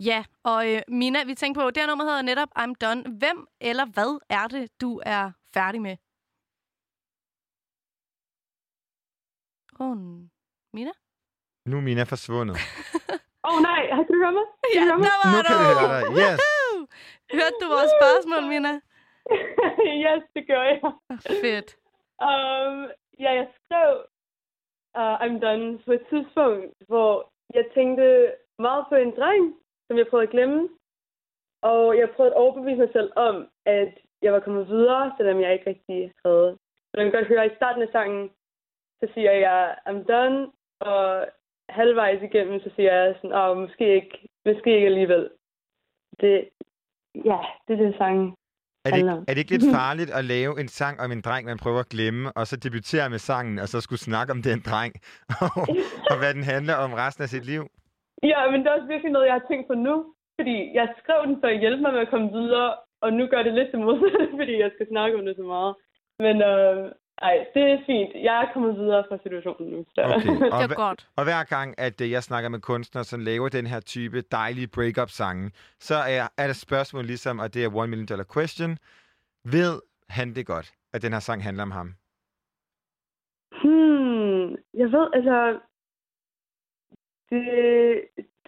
Ja, 0.00 0.24
og 0.42 0.72
øh, 0.72 0.82
Mina, 0.88 1.24
vi 1.24 1.34
tænker 1.34 1.60
på, 1.60 1.70
det 1.70 1.76
her 1.76 1.86
nummer 1.86 2.04
hedder 2.04 2.22
netop 2.22 2.48
I'm 2.58 2.72
Done. 2.80 3.02
Hvem 3.18 3.46
eller 3.60 3.86
hvad 3.86 4.20
er 4.30 4.46
det, 4.48 4.68
du 4.80 5.00
er 5.06 5.30
færdig 5.54 5.82
med? 5.82 5.96
Åh, 9.80 9.90
oh, 9.90 9.96
Mina? 10.74 10.90
Nu 11.66 11.76
er 11.76 11.80
Mina 11.80 12.02
forsvundet. 12.02 12.56
Åh 13.46 13.50
oh, 13.54 13.58
nej, 13.70 13.80
kan 14.06 14.06
du 14.14 14.18
høre 14.24 14.34
mig? 14.38 14.46
Kan 14.62 14.70
Ja, 14.74 14.80
du 14.80 14.86
høre 14.90 14.98
mig? 15.02 15.08
der 15.10 15.16
var 15.22 15.28
Nu 15.34 15.38
du! 15.38 15.46
kan 15.48 15.56
vi 15.60 15.64
høre 15.70 15.88
dig. 15.94 16.00
Yes. 16.22 16.38
Hørte 17.38 17.56
du 17.62 17.66
vores 17.76 17.92
spørgsmål, 17.98 18.42
Mina? 18.52 18.72
yes, 20.06 20.22
det 20.36 20.42
gør 20.50 20.62
jeg. 20.70 20.78
Fedt. 21.44 21.68
Um, 22.30 22.76
ja, 23.24 23.30
jeg 23.40 23.46
skrev 23.58 23.90
uh, 25.00 25.14
I'm 25.24 25.34
Done 25.44 25.68
på 25.86 25.92
et 25.98 26.04
tidspunkt, 26.10 26.72
hvor 26.90 27.10
jeg 27.54 27.64
tænkte 27.76 28.06
meget 28.66 28.84
på 28.88 28.94
en 28.94 29.12
dreng, 29.18 29.44
som 29.86 29.98
jeg 29.98 30.06
prøvede 30.10 30.26
at 30.28 30.32
glemme. 30.34 30.68
Og 31.62 31.98
jeg 31.98 32.10
prøvede 32.10 32.34
at 32.34 32.40
overbevise 32.42 32.80
mig 32.84 32.90
selv 32.92 33.12
om, 33.16 33.48
at 33.66 33.92
jeg 34.22 34.32
var 34.32 34.40
kommet 34.40 34.68
videre, 34.68 35.12
selvom 35.16 35.40
jeg 35.40 35.52
ikke 35.52 35.70
rigtig 35.70 36.12
havde. 36.24 36.50
Så 36.88 36.92
man 36.96 37.04
kan 37.06 37.12
godt 37.18 37.28
høre, 37.28 37.44
at 37.44 37.52
i 37.52 37.56
starten 37.56 37.82
af 37.82 37.88
sangen, 37.92 38.30
så 39.00 39.04
siger 39.14 39.32
jeg, 39.32 39.76
I'm 39.88 40.00
done, 40.12 40.38
og 40.80 41.26
halvvejs 41.78 42.22
igennem, 42.22 42.60
så 42.60 42.70
siger 42.76 42.92
jeg 42.92 43.14
sådan, 43.16 43.36
åh, 43.40 43.56
måske 43.56 43.94
ikke, 43.94 44.28
måske 44.46 44.74
ikke 44.76 44.86
alligevel. 44.92 45.30
Det, 46.20 46.48
ja, 47.30 47.38
det 47.64 47.72
er 47.74 47.82
det 47.86 47.94
sangen. 47.98 48.34
Er 48.84 48.90
det, 48.90 48.98
ikke, 48.98 49.10
er 49.28 49.32
det 49.32 49.38
ikke 49.38 49.54
lidt 49.56 49.74
farligt 49.80 50.10
at 50.18 50.24
lave 50.24 50.60
en 50.60 50.68
sang 50.68 51.00
om 51.00 51.12
en 51.12 51.20
dreng, 51.20 51.44
man 51.46 51.58
prøver 51.64 51.80
at 51.80 51.92
glemme, 51.94 52.32
og 52.38 52.46
så 52.46 52.56
debutere 52.56 53.10
med 53.10 53.18
sangen, 53.18 53.58
og 53.58 53.68
så 53.68 53.80
skulle 53.80 53.98
snakke 54.08 54.30
om 54.32 54.42
den 54.42 54.60
dreng, 54.70 54.92
og, 55.44 55.62
og 56.10 56.16
hvad 56.20 56.34
den 56.34 56.44
handler 56.54 56.74
om 56.84 56.92
resten 56.92 57.22
af 57.22 57.28
sit 57.28 57.44
liv? 57.52 57.62
Ja, 58.22 58.50
men 58.50 58.60
det 58.60 58.66
er 58.68 58.76
også 58.76 58.92
virkelig 58.92 59.12
noget, 59.12 59.26
jeg 59.26 59.38
har 59.38 59.46
tænkt 59.48 59.66
på 59.68 59.74
nu. 59.74 60.14
Fordi 60.38 60.56
jeg 60.78 60.86
skrev 61.00 61.20
den 61.26 61.36
for 61.40 61.48
at 61.48 61.60
hjælpe 61.62 61.82
mig 61.82 61.92
med 61.92 62.00
at 62.06 62.12
komme 62.12 62.28
videre, 62.38 62.68
og 63.04 63.12
nu 63.12 63.26
gør 63.26 63.42
det 63.42 63.54
lidt 63.54 63.72
det 63.72 63.80
modsatte, 63.80 64.28
fordi 64.40 64.54
jeg 64.64 64.70
skal 64.74 64.88
snakke 64.88 65.18
om 65.18 65.24
det 65.26 65.36
så 65.36 65.46
meget. 65.54 65.74
Men 66.24 66.36
øh, 66.50 66.92
ej, 67.22 67.46
det 67.54 67.62
er 67.62 67.78
fint. 67.86 68.10
Jeg 68.14 68.42
er 68.42 68.52
kommet 68.52 68.76
videre 68.76 69.04
fra 69.08 69.18
situationen 69.22 69.72
nu. 69.72 69.84
Så. 69.94 70.02
Okay. 70.16 70.28
Og, 70.54 70.62
Det 70.62 70.70
er 70.70 70.74
godt. 70.74 71.08
og 71.16 71.24
hver 71.24 71.44
gang, 71.44 71.74
at 71.78 72.00
øh, 72.00 72.10
jeg 72.10 72.22
snakker 72.22 72.48
med 72.50 72.60
kunstnere, 72.60 73.04
som 73.04 73.20
laver 73.20 73.48
den 73.48 73.66
her 73.66 73.80
type 73.80 74.20
dejlige 74.20 74.68
break-up-sange, 74.68 75.50
så 75.78 75.94
er, 75.94 76.28
er 76.38 76.46
der 76.46 76.52
spørgsmål 76.54 77.04
ligesom, 77.04 77.38
og 77.38 77.54
det 77.54 77.64
er 77.64 77.76
One 77.76 77.86
Million 77.88 78.06
Dollar 78.06 78.26
Question. 78.34 78.78
Ved 79.44 79.80
han 80.08 80.34
det 80.34 80.46
godt, 80.46 80.74
at 80.92 81.02
den 81.02 81.12
her 81.12 81.20
sang 81.20 81.42
handler 81.42 81.62
om 81.62 81.70
ham? 81.70 81.94
Hmm, 83.62 84.48
jeg 84.80 84.88
ved, 84.96 85.06
altså... 85.14 85.58
Det, 87.30 87.44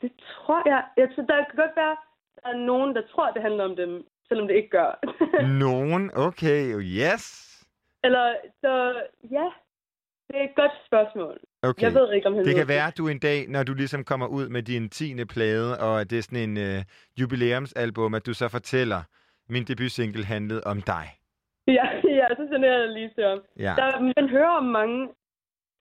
det 0.03 0.13
tror 0.19 0.63
jeg... 0.69 0.85
Jeg 0.97 1.09
tror, 1.15 1.23
der 1.23 1.37
kan 1.45 1.57
godt 1.57 1.77
være, 1.77 1.93
at 1.93 1.99
der 2.43 2.49
er 2.49 2.57
nogen, 2.67 2.95
der 2.97 3.03
tror, 3.13 3.31
det 3.31 3.43
handler 3.43 3.65
om 3.65 3.77
dem, 3.77 4.07
selvom 4.29 4.47
det 4.49 4.55
ikke 4.57 4.69
gør. 4.69 4.91
Nogen? 5.65 6.11
Okay, 6.15 6.63
yes. 6.81 7.54
Eller, 8.07 8.35
så 8.61 8.73
ja, 9.37 9.47
det 10.29 10.37
er 10.41 10.45
et 10.45 10.55
godt 10.57 10.73
spørgsmål. 10.87 11.39
Okay. 11.63 11.83
Jeg 11.83 11.95
ved 11.95 12.13
ikke, 12.13 12.27
om 12.29 12.35
han 12.35 12.45
Det 12.45 12.55
kan 12.57 12.69
være, 12.69 12.87
at 12.87 12.99
du 12.99 13.09
en 13.09 13.19
dag, 13.19 13.39
når 13.49 13.63
du 13.63 13.75
ligesom 13.75 14.05
kommer 14.05 14.27
ud 14.27 14.49
med 14.49 14.63
din 14.63 14.89
tiende 14.89 15.27
plade, 15.27 15.79
og 15.81 16.11
det 16.11 16.19
er 16.19 16.23
sådan 16.23 16.49
en 16.49 16.57
øh, 16.57 16.83
jubilæumsalbum, 17.21 18.15
at 18.15 18.27
du 18.27 18.35
så 18.35 18.49
fortæller, 18.49 19.01
min 19.49 19.65
debutsingle 19.65 20.25
handlede 20.25 20.63
om 20.73 20.79
dig. 20.83 21.07
Ja, 21.67 21.87
ja, 22.21 22.27
så 22.39 22.43
sender 22.53 22.69
jeg 22.73 22.81
det 22.81 22.91
lige 22.91 23.11
til 23.15 23.25
om. 23.25 23.41
Ja. 23.59 23.75
Der, 23.81 24.01
man 24.17 24.29
hører 24.29 24.55
om 24.63 24.65
mange 24.65 25.09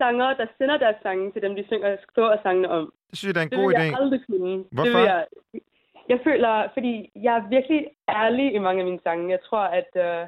sangere, 0.01 0.38
der 0.38 0.46
sender 0.58 0.77
deres 0.77 0.96
sange 1.03 1.32
til 1.32 1.42
dem, 1.42 1.56
de 1.56 1.63
synger 1.68 1.98
skriver 2.10 2.38
sangene 2.44 2.70
om. 2.70 2.94
Det 3.10 3.18
synes 3.18 3.30
jeg, 3.30 3.36
det 3.36 3.42
er 3.42 3.46
en 3.46 3.51
Det 3.51 3.60
god 3.60 3.70
vil 3.72 3.77
idé. 3.77 3.84
jeg 3.84 4.00
aldrig 4.01 4.22
kunne. 4.30 4.58
Det 4.58 4.68
Hvorfor? 4.72 5.00
vil 5.00 5.08
jeg, 5.13 5.25
jeg 6.10 6.20
føler, 6.27 6.53
fordi 6.75 6.94
jeg 7.15 7.34
er 7.39 7.50
virkelig 7.56 7.82
ærlig 8.10 8.53
i 8.53 8.60
mange 8.60 8.80
af 8.82 8.86
mine 8.86 9.00
sange. 9.03 9.32
Jeg 9.36 9.39
tror, 9.48 9.63
at 9.80 9.92
øh, 10.08 10.27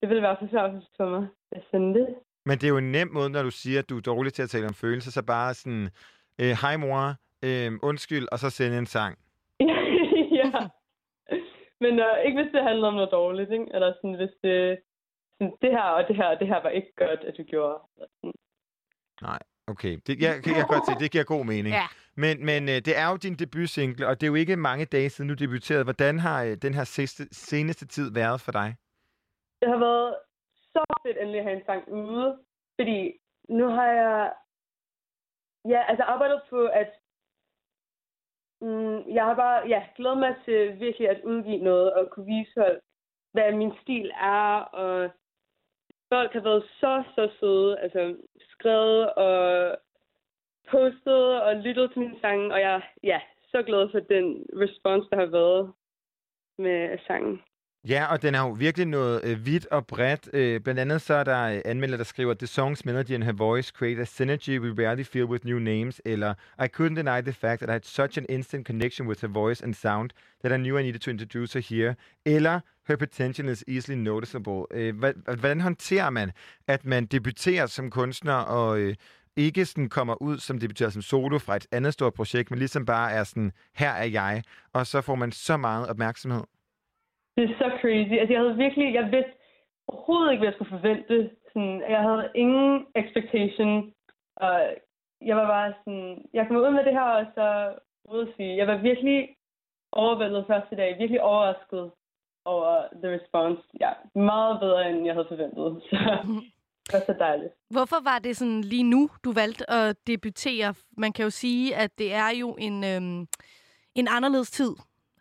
det 0.00 0.08
vil 0.08 0.22
være 0.22 0.36
forsørgelse 0.40 0.88
for 0.96 1.08
mig 1.10 1.28
at 1.52 1.62
sende 1.70 1.94
det. 1.98 2.08
Men 2.46 2.58
det 2.58 2.64
er 2.64 2.68
jo 2.68 2.78
en 2.78 2.92
nem 2.92 3.08
måde, 3.12 3.30
når 3.30 3.42
du 3.42 3.50
siger, 3.50 3.78
at 3.78 3.88
du 3.88 3.96
er 3.96 4.00
dårlig 4.00 4.32
til 4.32 4.42
at 4.42 4.50
tale 4.50 4.66
om 4.66 4.74
følelser, 4.74 5.10
så 5.10 5.22
bare 5.22 5.54
sådan, 5.54 5.88
øh, 6.40 6.52
hej 6.62 6.76
mor, 6.76 7.14
øh, 7.44 7.72
undskyld, 7.82 8.26
og 8.32 8.38
så 8.38 8.50
sende 8.50 8.78
en 8.78 8.86
sang. 8.86 9.18
ja. 10.40 10.52
Men 11.80 11.92
øh, 11.98 12.14
ikke 12.26 12.42
hvis 12.42 12.52
det 12.54 12.62
handler 12.62 12.88
om 12.88 12.94
noget 12.94 13.10
dårligt, 13.12 13.50
ikke? 13.52 13.66
Eller 13.74 13.92
sådan, 13.96 14.16
hvis 14.20 14.34
det, 14.44 14.78
sådan, 15.36 15.54
det 15.62 15.70
her 15.70 15.88
og 15.98 16.08
det 16.08 16.16
her 16.16 16.28
og 16.32 16.38
det 16.40 16.48
her 16.48 16.62
var 16.62 16.68
ikke 16.68 16.92
godt, 16.96 17.20
at 17.28 17.34
du 17.38 17.42
gjorde. 17.42 17.78
Eller 17.96 18.08
sådan. 18.20 18.32
Okay, 19.66 19.98
det, 20.06 20.20
jeg, 20.20 20.46
jeg 20.46 20.54
kan 20.54 20.66
godt 20.68 20.86
se, 20.86 20.92
det 21.00 21.10
giver 21.10 21.24
god 21.24 21.44
mening. 21.44 21.74
Ja. 21.74 21.86
Men, 22.14 22.46
men 22.46 22.68
øh, 22.68 22.74
det 22.74 22.98
er 22.98 23.10
jo 23.10 23.16
din 23.16 23.34
debutsingle, 23.34 24.06
og 24.08 24.20
det 24.20 24.26
er 24.26 24.28
jo 24.28 24.34
ikke 24.34 24.56
mange 24.56 24.84
dage 24.84 25.10
siden, 25.10 25.28
du 25.28 25.34
debuterede. 25.34 25.84
Hvordan 25.84 26.18
har 26.18 26.44
øh, 26.44 26.56
den 26.62 26.74
her 26.74 26.84
sidste, 26.84 27.28
seneste 27.32 27.86
tid 27.86 28.12
været 28.12 28.40
for 28.40 28.52
dig? 28.52 28.74
Det 29.60 29.68
har 29.68 29.78
været 29.78 30.16
så 30.72 30.84
fedt 31.02 31.18
endelig 31.18 31.38
at 31.38 31.44
have 31.44 31.56
en 31.56 31.64
sang 31.66 31.92
ude, 31.92 32.38
fordi 32.80 33.18
nu 33.48 33.66
har 33.68 33.86
jeg 33.86 34.34
ja, 35.64 35.84
altså 35.88 36.04
arbejdet 36.04 36.42
på, 36.50 36.66
at 36.66 36.90
mm, 38.60 39.14
jeg 39.14 39.24
har 39.24 39.34
bare 39.34 39.68
ja, 39.68 39.86
glædet 39.96 40.18
mig 40.18 40.36
til 40.44 40.80
virkelig 40.80 41.08
at 41.08 41.24
udgive 41.24 41.64
noget 41.64 41.92
og 41.92 42.10
kunne 42.10 42.26
vise 42.26 42.50
folk, 42.54 42.82
hvad 43.32 43.52
min 43.52 43.72
stil 43.82 44.10
er, 44.10 44.60
og 44.60 45.10
folk 46.08 46.32
har 46.32 46.40
været 46.40 46.64
så, 46.80 47.04
så 47.14 47.30
søde, 47.40 47.78
altså 47.78 48.16
skrevet 48.40 49.14
og 49.14 49.76
postet 50.70 51.42
og 51.42 51.56
lyttet 51.56 51.92
til 51.92 52.00
mine 52.00 52.20
sange, 52.20 52.54
og 52.54 52.60
jeg 52.60 52.74
er 52.74 52.80
ja, 53.02 53.20
så 53.50 53.62
glad 53.62 53.90
for 53.90 54.00
den 54.00 54.46
respons, 54.52 55.08
der 55.08 55.16
har 55.16 55.26
været 55.26 55.72
med 56.58 56.98
sangen. 57.06 57.42
Ja, 57.88 58.06
og 58.06 58.22
den 58.22 58.34
har 58.34 58.46
jo 58.46 58.50
virkelig 58.50 58.86
noget 58.86 59.24
øh, 59.24 59.46
vidt 59.46 59.66
og 59.66 59.86
bredt. 59.86 60.28
Øh, 60.32 60.60
blandt 60.60 60.80
andet 60.80 61.02
så 61.02 61.14
er 61.14 61.24
der 61.24 61.42
øh, 61.42 61.60
anmelder, 61.64 61.96
der 61.96 62.04
skriver, 62.04 62.34
The 62.34 62.46
song's 62.46 62.80
melody 62.84 63.10
and 63.10 63.24
her 63.24 63.32
voice 63.32 63.72
create 63.76 64.00
a 64.00 64.04
synergy 64.04 64.58
we 64.58 64.86
rarely 64.86 65.02
feel 65.02 65.24
with 65.24 65.46
new 65.46 65.58
names, 65.58 66.00
eller 66.04 66.34
I 66.64 66.66
couldn't 66.76 66.94
deny 66.94 67.20
the 67.22 67.32
fact 67.32 67.60
that 67.60 67.70
I 67.70 67.72
had 67.72 67.84
such 67.84 68.18
an 68.18 68.26
instant 68.28 68.66
connection 68.66 69.08
with 69.08 69.20
her 69.20 69.28
voice 69.28 69.64
and 69.64 69.74
sound 69.74 70.10
that 70.44 70.52
I 70.52 70.56
knew 70.56 70.78
I 70.78 70.82
needed 70.82 71.00
to 71.00 71.10
introduce 71.10 71.54
her 71.54 71.76
here, 71.76 71.94
eller 72.24 72.60
her 72.88 72.96
potential 72.96 73.48
is 73.48 73.64
easily 73.68 73.96
noticeable. 73.96 74.64
Øh, 74.70 74.98
hvordan 75.38 75.60
håndterer 75.60 76.10
man, 76.10 76.32
at 76.66 76.84
man 76.84 77.06
debuterer 77.06 77.66
som 77.66 77.90
kunstner 77.90 78.34
og 78.34 78.78
øh, 78.78 78.94
ikke 79.36 79.64
sådan 79.64 79.88
kommer 79.88 80.22
ud 80.22 80.38
som 80.38 80.58
debuterer 80.58 80.90
som 80.90 81.02
solo 81.02 81.38
fra 81.38 81.56
et 81.56 81.66
andet 81.72 81.92
stort 81.92 82.14
projekt, 82.14 82.50
men 82.50 82.58
ligesom 82.58 82.86
bare 82.86 83.12
er 83.12 83.24
sådan, 83.24 83.52
her 83.74 83.90
er 83.90 84.04
jeg, 84.04 84.42
og 84.72 84.86
så 84.86 85.00
får 85.00 85.14
man 85.14 85.32
så 85.32 85.56
meget 85.56 85.86
opmærksomhed. 85.88 86.42
Det 87.38 87.50
er 87.50 87.58
så 87.58 87.68
crazy. 87.80 88.14
Altså, 88.20 88.32
jeg 88.32 88.42
havde 88.42 88.62
virkelig, 88.64 88.94
jeg 88.94 89.04
vidste 89.12 89.32
overhovedet 89.88 90.30
ikke, 90.30 90.40
hvad 90.40 90.48
jeg 90.48 90.58
skulle 90.58 90.76
forvente. 90.78 91.30
Sådan, 91.52 91.82
jeg 91.94 92.02
havde 92.08 92.30
ingen 92.34 92.86
expectation. 93.00 93.92
Og 94.36 94.56
jeg 95.28 95.36
var 95.36 95.46
bare 95.46 95.74
sådan, 95.78 96.24
jeg 96.32 96.46
kom 96.46 96.56
ud 96.56 96.70
med 96.70 96.84
det 96.84 96.92
her, 96.92 97.08
og 97.20 97.26
så 97.34 97.46
ud 98.14 98.20
at 98.26 98.34
sige, 98.36 98.56
jeg 98.56 98.66
var 98.66 98.76
virkelig 98.76 99.18
overvældet 99.92 100.44
første 100.46 100.76
dag, 100.76 100.98
virkelig 100.98 101.22
overrasket 101.22 101.90
over 102.44 102.72
the 103.02 103.08
response. 103.18 103.62
Ja, 103.80 103.92
meget 104.14 104.60
bedre, 104.60 104.90
end 104.90 105.06
jeg 105.06 105.14
havde 105.14 105.28
forventet. 105.28 105.68
Så 106.90 106.96
det 106.96 107.06
var 107.08 107.14
så 107.14 107.18
dejligt. 107.18 107.52
Hvorfor 107.70 108.00
var 108.10 108.18
det 108.18 108.36
sådan 108.36 108.60
lige 108.60 108.82
nu, 108.82 109.10
du 109.24 109.32
valgte 109.32 109.70
at 109.70 109.96
debutere? 110.06 110.74
Man 110.96 111.12
kan 111.12 111.22
jo 111.22 111.30
sige, 111.30 111.76
at 111.76 111.98
det 111.98 112.14
er 112.14 112.30
jo 112.40 112.56
en, 112.58 112.84
øhm, 112.84 113.26
en 113.94 114.08
anderledes 114.10 114.50
tid. 114.50 114.72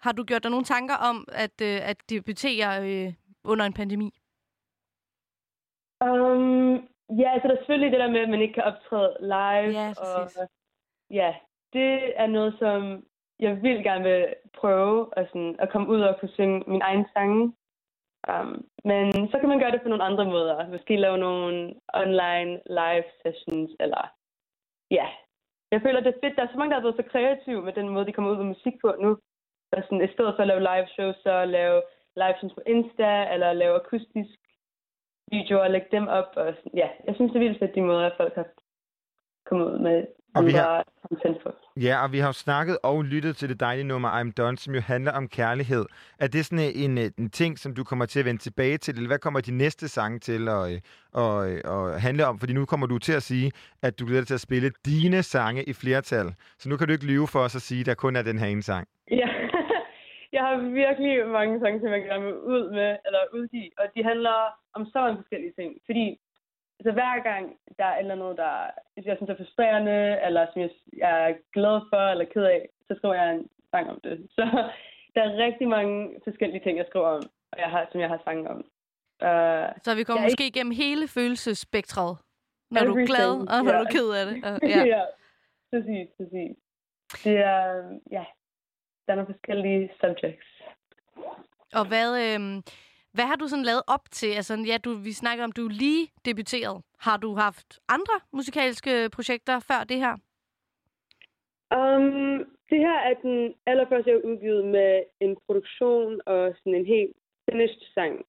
Har 0.02 0.12
du 0.12 0.24
gjort 0.24 0.44
dig 0.44 0.52
nogle 0.52 0.66
tanker 0.66 0.96
om 1.10 1.28
at, 1.46 1.62
øh, 1.70 1.90
at 1.90 1.98
debutere 2.10 2.70
øh, 2.88 3.14
under 3.44 3.66
en 3.66 3.74
pandemi? 3.74 4.10
Um, 6.02 6.74
ja, 7.22 7.28
altså 7.34 7.48
der 7.48 7.54
er 7.54 7.62
selvfølgelig 7.62 7.92
det 7.92 8.00
der 8.00 8.12
med, 8.12 8.20
at 8.20 8.30
man 8.30 8.42
ikke 8.42 8.54
kan 8.54 8.64
optræde 8.64 9.18
live. 9.20 9.72
Ja, 9.82 9.90
og, 10.06 10.48
ja, 11.12 11.36
det 11.74 12.20
er 12.24 12.28
noget, 12.28 12.56
som 12.60 13.04
jeg 13.40 13.62
vil 13.62 13.84
gerne 13.84 14.04
vil 14.04 14.36
prøve 14.54 15.10
at, 15.18 15.28
sådan, 15.28 15.56
at 15.60 15.70
komme 15.72 15.88
ud 15.88 16.02
og 16.02 16.20
kunne 16.20 16.36
synge 16.38 16.64
min 16.68 16.82
egen 16.82 17.06
sange. 17.14 17.54
Um, 18.32 18.66
men 18.84 19.30
så 19.32 19.38
kan 19.40 19.50
man 19.50 19.60
gøre 19.60 19.72
det 19.72 19.82
på 19.82 19.90
nogle 19.90 20.04
andre 20.04 20.26
måder. 20.26 20.70
Måske 20.70 20.96
lave 20.96 21.18
nogle 21.18 21.74
online 21.94 22.52
live 22.80 23.08
sessions, 23.22 23.72
eller 23.80 24.04
ja. 24.92 25.08
Jeg 25.72 25.82
føler, 25.82 26.00
det 26.00 26.16
er 26.16 26.20
fedt. 26.24 26.36
Der 26.36 26.44
er 26.44 26.52
så 26.52 26.58
mange, 26.58 26.70
der 26.70 26.80
har 26.80 26.88
været 26.88 27.02
så 27.02 27.12
kreative 27.12 27.62
med 27.62 27.74
den 27.74 27.90
måde, 27.90 28.06
de 28.06 28.12
kommer 28.12 28.32
ud 28.32 28.38
med 28.38 28.46
musik 28.46 28.74
på 28.82 28.96
nu. 29.00 29.18
Og 29.72 29.84
sådan, 29.84 30.06
I 30.08 30.14
stedet 30.14 30.34
for 30.36 30.44
at 30.44 30.52
lave 30.52 30.68
live 30.72 30.88
shows, 30.96 31.18
så 31.26 31.34
lave 31.58 31.78
live 32.22 32.38
shows 32.38 32.54
på 32.58 32.62
Insta, 32.74 33.12
eller 33.34 33.54
lave 33.54 33.76
akustisk 33.82 34.38
videoer 35.32 35.64
og 35.68 35.72
lægge 35.72 35.88
dem 35.92 36.08
op. 36.08 36.30
Og 36.42 36.48
sådan, 36.58 36.72
ja, 36.82 36.90
jeg 37.08 37.14
synes, 37.16 37.32
det 37.32 37.40
er 37.40 37.46
vildt 37.46 37.60
fedt, 37.60 37.76
de 37.76 37.82
måder, 37.82 38.10
folk 38.18 38.36
har 38.36 38.48
kommet 39.50 39.66
ud 39.72 39.80
med 39.80 39.98
Og 40.36 40.46
vi 40.46 40.52
har-. 40.52 40.84
Ja, 41.82 42.04
og 42.04 42.12
vi 42.12 42.20
har 42.20 42.28
jo 42.28 42.34
snakket 42.34 42.78
og 42.84 43.04
lyttet 43.04 43.36
til 43.38 43.50
det 43.50 43.60
dejlige 43.60 43.88
nummer 43.88 44.10
I'm 44.10 44.32
Done, 44.38 44.58
som 44.58 44.76
jo 44.76 44.82
handler 44.82 45.12
om 45.12 45.28
kærlighed. 45.28 45.86
Er 46.20 46.28
det 46.28 46.46
sådan 46.46 46.72
en, 46.76 46.98
en, 46.98 47.14
en 47.18 47.30
ting, 47.30 47.60
som 47.60 47.76
du 47.76 47.84
kommer 47.84 48.06
til 48.06 48.20
at 48.20 48.26
vende 48.26 48.42
tilbage 48.42 48.78
til, 48.78 48.96
eller 48.96 49.08
hvad 49.08 49.20
kommer 49.20 49.42
de 49.42 49.58
næste 49.58 49.88
sange 49.88 50.20
til 50.20 50.50
at, 50.50 50.72
øh, 50.72 50.80
at, 51.24 51.52
øh, 51.52 51.94
at 51.94 52.02
handle 52.02 52.26
om? 52.26 52.40
Fordi 52.40 52.54
nu 52.54 52.66
kommer 52.66 52.88
du 52.88 52.98
til 52.98 53.14
at 53.14 53.24
sige, 53.24 53.52
at 53.82 54.00
du 54.00 54.06
glæder 54.06 54.22
dig 54.22 54.28
til 54.28 54.34
at 54.34 54.40
spille 54.40 54.72
dine 54.86 55.24
sange 55.24 55.64
i 55.64 55.74
flertal. 55.74 56.26
Så 56.60 56.70
nu 56.70 56.78
kan 56.78 56.88
du 56.88 56.94
ikke 56.94 57.06
lyve 57.06 57.28
for 57.28 57.40
os 57.40 57.56
at 57.56 57.62
sige, 57.62 57.80
at 57.80 57.86
der 57.86 57.94
kun 57.94 58.16
er 58.16 58.22
den 58.22 58.40
her 58.40 58.48
ene 58.48 58.64
sang. 58.64 58.88
Ja, 59.12 59.28
jeg 60.38 60.46
har 60.48 60.58
virkelig 60.84 61.14
mange 61.40 61.56
sange, 61.60 61.80
som 61.80 61.92
jeg 61.94 62.04
gerne 62.04 62.26
vil 62.26 62.40
ud 62.54 62.64
med, 62.78 62.92
eller 63.06 63.22
udgive, 63.38 63.72
og 63.80 63.86
de 63.96 64.10
handler 64.12 64.38
om 64.78 64.82
så 64.92 64.98
mange 65.04 65.20
forskellige 65.22 65.54
ting. 65.60 65.72
Fordi 65.88 66.06
altså, 66.80 66.92
hver 66.98 67.16
gang 67.30 67.46
der 67.78 67.86
er 67.86 67.96
et 67.96 68.00
eller 68.00 68.16
andet, 68.16 68.38
der 68.44 68.54
jeg 69.10 69.18
synes 69.18 69.32
er 69.32 69.42
frustrerende, 69.42 70.00
eller 70.26 70.44
som 70.52 70.62
jeg, 70.62 70.72
jeg 71.04 71.14
er 71.30 71.34
glad 71.56 71.78
for, 71.92 72.04
eller 72.14 72.26
ked 72.34 72.46
af, 72.56 72.62
så 72.88 72.92
skriver 72.98 73.16
jeg 73.16 73.28
en 73.36 73.48
sang 73.72 73.90
om 73.94 74.00
det. 74.04 74.16
Så 74.36 74.44
der 75.14 75.22
er 75.24 75.44
rigtig 75.46 75.68
mange 75.68 75.96
forskellige 76.28 76.64
ting, 76.64 76.78
jeg 76.78 76.90
skriver 76.90 77.10
om. 77.18 77.24
og 77.52 77.58
jeg 77.64 77.70
har, 77.74 77.88
som 77.92 78.02
jeg 78.02 78.10
har 78.10 78.22
sanget 78.24 78.48
om. 78.56 78.62
Uh, 79.28 79.68
Så 79.86 79.92
vi 79.96 80.04
kommer 80.04 80.24
er 80.24 80.28
måske 80.30 80.48
igennem 80.48 80.74
hele 80.84 81.08
følelsesspektret. 81.08 82.18
Når 82.72 82.84
du 82.90 82.94
er 82.98 83.06
glad, 83.06 83.32
Everything, 83.32 83.52
og 83.52 83.64
når 83.64 83.74
ja. 83.74 83.80
du 83.80 83.84
er 83.88 83.92
ked 83.98 84.10
af 84.20 84.26
det. 84.30 84.38
Ja. 84.46 84.52
ja. 84.74 84.82
ja, 84.96 85.04
præcis, 85.72 86.08
præcis. 86.18 86.56
Det 87.24 87.38
er, 87.38 87.64
ja, 88.12 88.26
der 89.08 89.14
er 89.14 89.16
nogle 89.16 89.34
forskellige 89.34 89.92
subjects. 90.02 90.48
og 91.74 91.88
hvad, 91.88 92.10
øhm, 92.26 92.64
hvad 93.16 93.26
har 93.26 93.36
du 93.36 93.48
sådan 93.48 93.66
lavet 93.66 93.84
op 93.88 94.06
til? 94.12 94.32
Altså, 94.40 94.54
ja, 94.68 94.78
du, 94.78 94.94
vi 94.94 95.12
snakker 95.12 95.44
om, 95.44 95.52
du 95.52 95.66
er 95.66 95.70
lige 95.70 96.12
debuteret. 96.26 96.84
Har 97.00 97.18
du 97.18 97.36
haft 97.36 97.80
andre 97.90 98.18
musikalske 98.34 99.10
projekter 99.16 99.60
før 99.60 99.84
det 99.84 99.98
her? 99.98 100.16
Um, 101.76 102.46
det 102.70 102.80
her 102.80 103.00
er 103.10 103.14
den 103.22 103.54
allerførste, 103.66 104.10
jeg 104.10 104.20
har 104.20 104.30
udgivet 104.32 104.66
med 104.66 105.04
en 105.20 105.38
produktion 105.46 106.22
og 106.26 106.54
sådan 106.58 106.76
en 106.76 106.86
helt 106.86 107.16
finished 107.50 107.82
sang. 107.94 108.26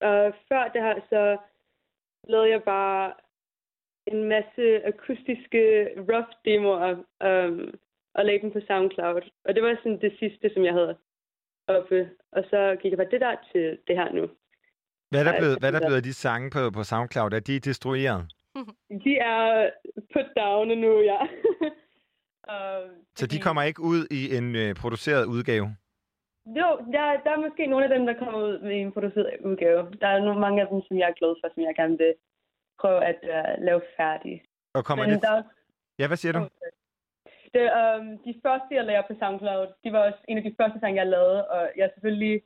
Og 0.00 0.34
før 0.48 0.68
det 0.68 0.82
her, 0.82 1.00
så 1.08 1.36
lavede 2.28 2.50
jeg 2.50 2.62
bare 2.62 3.12
en 4.06 4.24
masse 4.24 4.86
akustiske 4.86 5.62
rough 6.10 6.32
demoer 6.44 6.90
um, 7.28 7.74
og 8.18 8.24
lagde 8.24 8.40
dem 8.42 8.50
på 8.52 8.60
SoundCloud. 8.66 9.22
Og 9.46 9.50
det 9.54 9.62
var 9.62 9.74
sådan 9.82 10.00
det 10.00 10.12
sidste, 10.18 10.50
som 10.54 10.64
jeg 10.64 10.72
havde 10.78 10.94
oppe. 11.76 12.10
Og 12.32 12.42
så 12.50 12.76
gik 12.80 12.90
jeg 12.92 12.98
bare 12.98 13.10
det 13.14 13.20
der 13.20 13.34
til 13.52 13.78
det 13.88 13.96
her 14.00 14.12
nu. 14.18 14.24
Hvad 15.10 15.20
er 15.20 15.24
der 15.30 15.38
blevet, 15.40 15.58
hvad 15.58 15.68
er 15.68 15.72
der 15.72 15.78
altså- 15.78 15.88
blevet 15.88 16.02
af 16.02 16.08
de 16.10 16.14
sange 16.24 16.50
på, 16.50 16.60
på 16.76 16.82
SoundCloud? 16.90 17.32
Er 17.32 17.40
de 17.40 17.60
destrueret? 17.60 18.20
De 19.04 19.12
er 19.18 19.70
put 20.12 20.28
down 20.36 20.68
nu, 20.84 20.92
ja. 21.12 21.20
Så 23.18 23.26
de 23.26 23.38
kommer 23.46 23.62
ikke 23.62 23.82
ud 23.92 24.00
i 24.18 24.36
en 24.38 24.56
øh, 24.56 24.74
produceret 24.82 25.24
udgave? 25.34 25.66
Jo, 26.60 26.68
der, 26.94 27.04
der 27.24 27.30
er 27.36 27.40
måske 27.46 27.66
nogle 27.66 27.84
af 27.86 27.92
dem, 27.98 28.06
der 28.06 28.14
kommer 28.22 28.40
ud 28.48 28.58
med 28.66 28.74
en 28.80 28.92
produceret 28.92 29.30
udgave. 29.44 29.80
Der 30.00 30.06
er 30.08 30.18
nogle, 30.24 30.40
mange 30.40 30.62
af 30.62 30.68
dem, 30.72 30.80
som 30.88 30.98
jeg 30.98 31.08
er 31.08 31.18
glad 31.20 31.34
for, 31.40 31.48
som 31.54 31.62
jeg 31.62 31.74
gerne 31.76 31.98
vil 31.98 32.14
prøve 32.80 33.04
at 33.04 33.18
uh, 33.22 33.64
lave 33.64 33.80
færdige. 33.96 34.42
Og 34.74 34.84
kommer 34.84 35.04
Men 35.06 35.14
det... 35.14 35.22
der, 35.22 35.30
er- 35.32 35.42
Ja, 35.98 36.06
hvad 36.06 36.16
siger 36.16 36.32
du? 36.32 36.38
Det, 37.54 37.66
um, 37.80 38.06
de 38.26 38.32
første, 38.44 38.70
jeg 38.78 38.84
lavede 38.84 39.08
på 39.08 39.14
SoundCloud, 39.20 39.66
de 39.84 39.92
var 39.94 40.02
også 40.08 40.22
en 40.28 40.38
af 40.38 40.44
de 40.44 40.54
første 40.58 40.78
sange, 40.80 41.00
jeg 41.02 41.06
lavede, 41.16 41.40
og 41.54 41.62
jeg 41.76 41.84
er 41.84 41.94
selvfølgelig, 41.94 42.36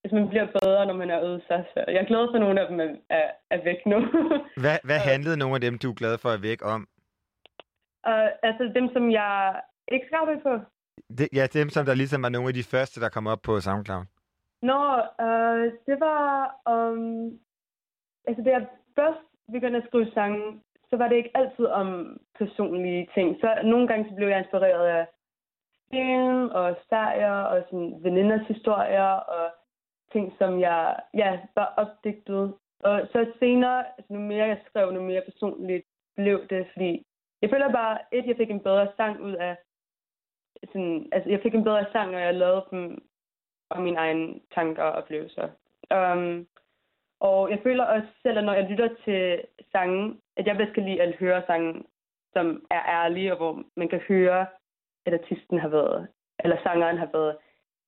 hvis 0.00 0.12
man 0.12 0.28
bliver 0.28 0.46
bedre, 0.58 0.86
når 0.86 0.96
man 1.02 1.10
er 1.10 1.20
ude, 1.28 1.40
så, 1.48 1.54
så 1.72 1.78
jeg 1.94 2.00
er 2.02 2.10
glad 2.12 2.22
for, 2.28 2.34
at 2.38 2.44
nogle 2.46 2.60
af 2.60 2.66
dem 2.70 2.80
er, 2.80 2.90
er, 3.18 3.28
er 3.54 3.60
væk 3.68 3.80
nu. 3.92 3.98
Hvad, 4.64 4.78
hvad 4.88 5.00
handlede 5.10 5.36
nogle 5.42 5.54
af 5.54 5.60
dem, 5.60 5.78
du 5.78 5.90
er 5.90 6.00
glad 6.02 6.18
for 6.18 6.30
at 6.36 6.42
væk 6.42 6.60
om? 6.74 6.80
uh, 8.06 8.30
altså 8.48 8.64
dem, 8.78 8.86
som 8.94 9.04
jeg 9.10 9.34
ikke 9.94 10.06
skal 10.06 10.20
arbejde 10.22 10.42
på. 10.48 10.54
Det, 11.18 11.28
ja, 11.38 11.44
dem, 11.58 11.68
som 11.68 11.86
der 11.86 11.94
ligesom 11.94 12.22
var 12.22 12.28
nogle 12.28 12.48
af 12.48 12.54
de 12.54 12.70
første, 12.72 13.00
der 13.00 13.08
kom 13.08 13.26
op 13.32 13.42
på 13.42 13.60
SoundCloud. 13.60 14.04
Nå, 14.62 14.80
uh, 15.26 15.64
det 15.88 15.96
var... 16.06 16.26
Um, 16.72 17.38
altså, 18.28 18.42
da 18.44 18.50
jeg 18.50 18.66
først 18.98 19.24
begyndte 19.52 19.78
at 19.78 19.88
skrive 19.88 20.10
sange, 20.14 20.60
så 20.90 20.96
var 20.96 21.08
det 21.08 21.16
ikke 21.16 21.36
altid 21.36 21.66
om 21.66 22.20
personlige 22.38 23.08
ting. 23.14 23.36
Så 23.40 23.60
nogle 23.64 23.88
gange 23.88 24.08
så 24.08 24.14
blev 24.16 24.28
jeg 24.28 24.38
inspireret 24.38 24.86
af 24.86 25.06
film 25.90 26.48
og 26.48 26.76
serier 26.88 27.40
og 27.42 27.64
sådan 27.70 27.98
veninders 28.02 28.46
historier 28.48 29.10
og 29.12 29.50
ting, 30.12 30.32
som 30.38 30.60
jeg 30.60 31.00
ja, 31.14 31.40
var 31.54 31.74
opdigtet. 31.76 32.54
Og 32.80 33.00
så 33.12 33.32
senere, 33.38 33.84
altså, 33.98 34.12
nu 34.12 34.20
mere 34.20 34.46
jeg 34.46 34.60
skrev, 34.66 34.92
nu 34.92 35.02
mere 35.02 35.22
personligt 35.22 35.86
blev 36.16 36.48
det, 36.48 36.66
fordi 36.72 37.06
jeg 37.42 37.50
føler 37.50 37.72
bare, 37.72 37.98
at 38.12 38.26
jeg 38.26 38.36
fik 38.36 38.50
en 38.50 38.60
bedre 38.60 38.88
sang 38.96 39.20
ud 39.20 39.32
af 39.32 39.56
sådan, 40.72 41.08
altså 41.12 41.30
jeg 41.30 41.40
fik 41.42 41.54
en 41.54 41.64
bedre 41.64 41.86
sang, 41.92 42.10
når 42.10 42.18
jeg 42.18 42.34
lavede 42.34 42.64
dem 42.70 43.02
og 43.70 43.82
mine 43.82 43.96
egne 43.96 44.40
tanker 44.54 44.82
og 44.82 44.92
oplevelser. 44.92 45.48
Um, 45.94 46.46
og 47.20 47.50
jeg 47.50 47.60
føler 47.62 47.84
også 47.84 48.08
selv, 48.22 48.38
at 48.38 48.44
når 48.44 48.52
jeg 48.52 48.70
lytter 48.70 48.88
til 49.04 49.40
sange, 49.72 50.16
at 50.36 50.46
jeg 50.46 50.56
bedst 50.56 50.74
kan 50.74 50.84
lide 50.84 51.02
at 51.02 51.14
høre 51.16 51.42
sange, 51.46 51.82
som 52.32 52.62
er 52.70 52.82
ærlige, 52.88 53.32
og 53.32 53.36
hvor 53.36 53.62
man 53.76 53.88
kan 53.88 54.00
høre, 54.08 54.46
at 55.06 55.12
artisten 55.14 55.58
har 55.58 55.68
været, 55.68 56.08
eller 56.44 56.56
sangeren 56.62 56.98
har 56.98 57.08
været 57.12 57.36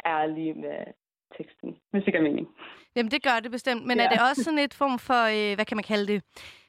ærlig 0.06 0.56
med 0.56 0.78
teksten, 1.36 1.76
hvis 1.90 2.04
det 2.04 2.12
giver 2.12 2.22
mening. 2.22 2.48
Jamen, 2.96 3.10
det 3.10 3.22
gør 3.22 3.40
det 3.42 3.50
bestemt. 3.50 3.86
Men 3.86 3.96
Ja. 3.98 4.04
er 4.04 4.08
det 4.08 4.20
også 4.30 4.42
sådan 4.44 4.58
et 4.58 4.74
form 4.74 4.98
for, 4.98 5.22
øh, 5.36 5.54
hvad 5.56 5.64
kan 5.64 5.76
man 5.76 5.84
kalde 5.84 6.12
det, 6.12 6.22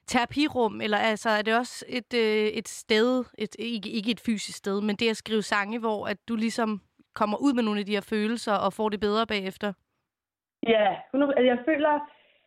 terapirum? 0.08 0.82
Eller 0.82 0.98
altså, 0.98 1.30
er 1.30 1.42
det 1.42 1.58
også 1.58 1.86
et, 1.90 2.14
øh, 2.14 2.48
et 2.60 2.68
sted, 2.68 3.26
et, 3.38 3.56
ikke, 3.60 3.90
ikke 3.90 4.12
et 4.12 4.20
fysisk 4.26 4.58
sted, 4.58 4.82
men 4.82 4.96
det 4.96 5.10
at 5.10 5.18
skrive 5.18 5.42
sange, 5.42 5.80
hvor 5.80 6.08
at 6.08 6.18
du 6.28 6.36
ligesom 6.36 6.82
kommer 7.14 7.38
ud 7.38 7.54
med 7.54 7.64
nogle 7.64 7.80
af 7.80 7.86
de 7.86 7.92
her 7.94 8.02
følelser 8.10 8.54
og 8.54 8.74
får 8.74 8.90
det 8.90 9.00
bedre 9.00 9.28
bagefter? 9.28 9.74
Ja, 10.68 10.96
100%. 11.14 11.38
Altså, 11.38 11.42
jeg 11.54 11.60
føler, 11.66 12.00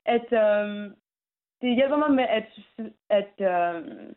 at 0.07 0.29
øhm, 0.43 0.95
det 1.61 1.75
hjælper 1.75 1.97
mig 1.97 2.12
med 2.21 2.27
at, 2.38 2.51
at 3.19 3.35
øhm, 3.53 4.14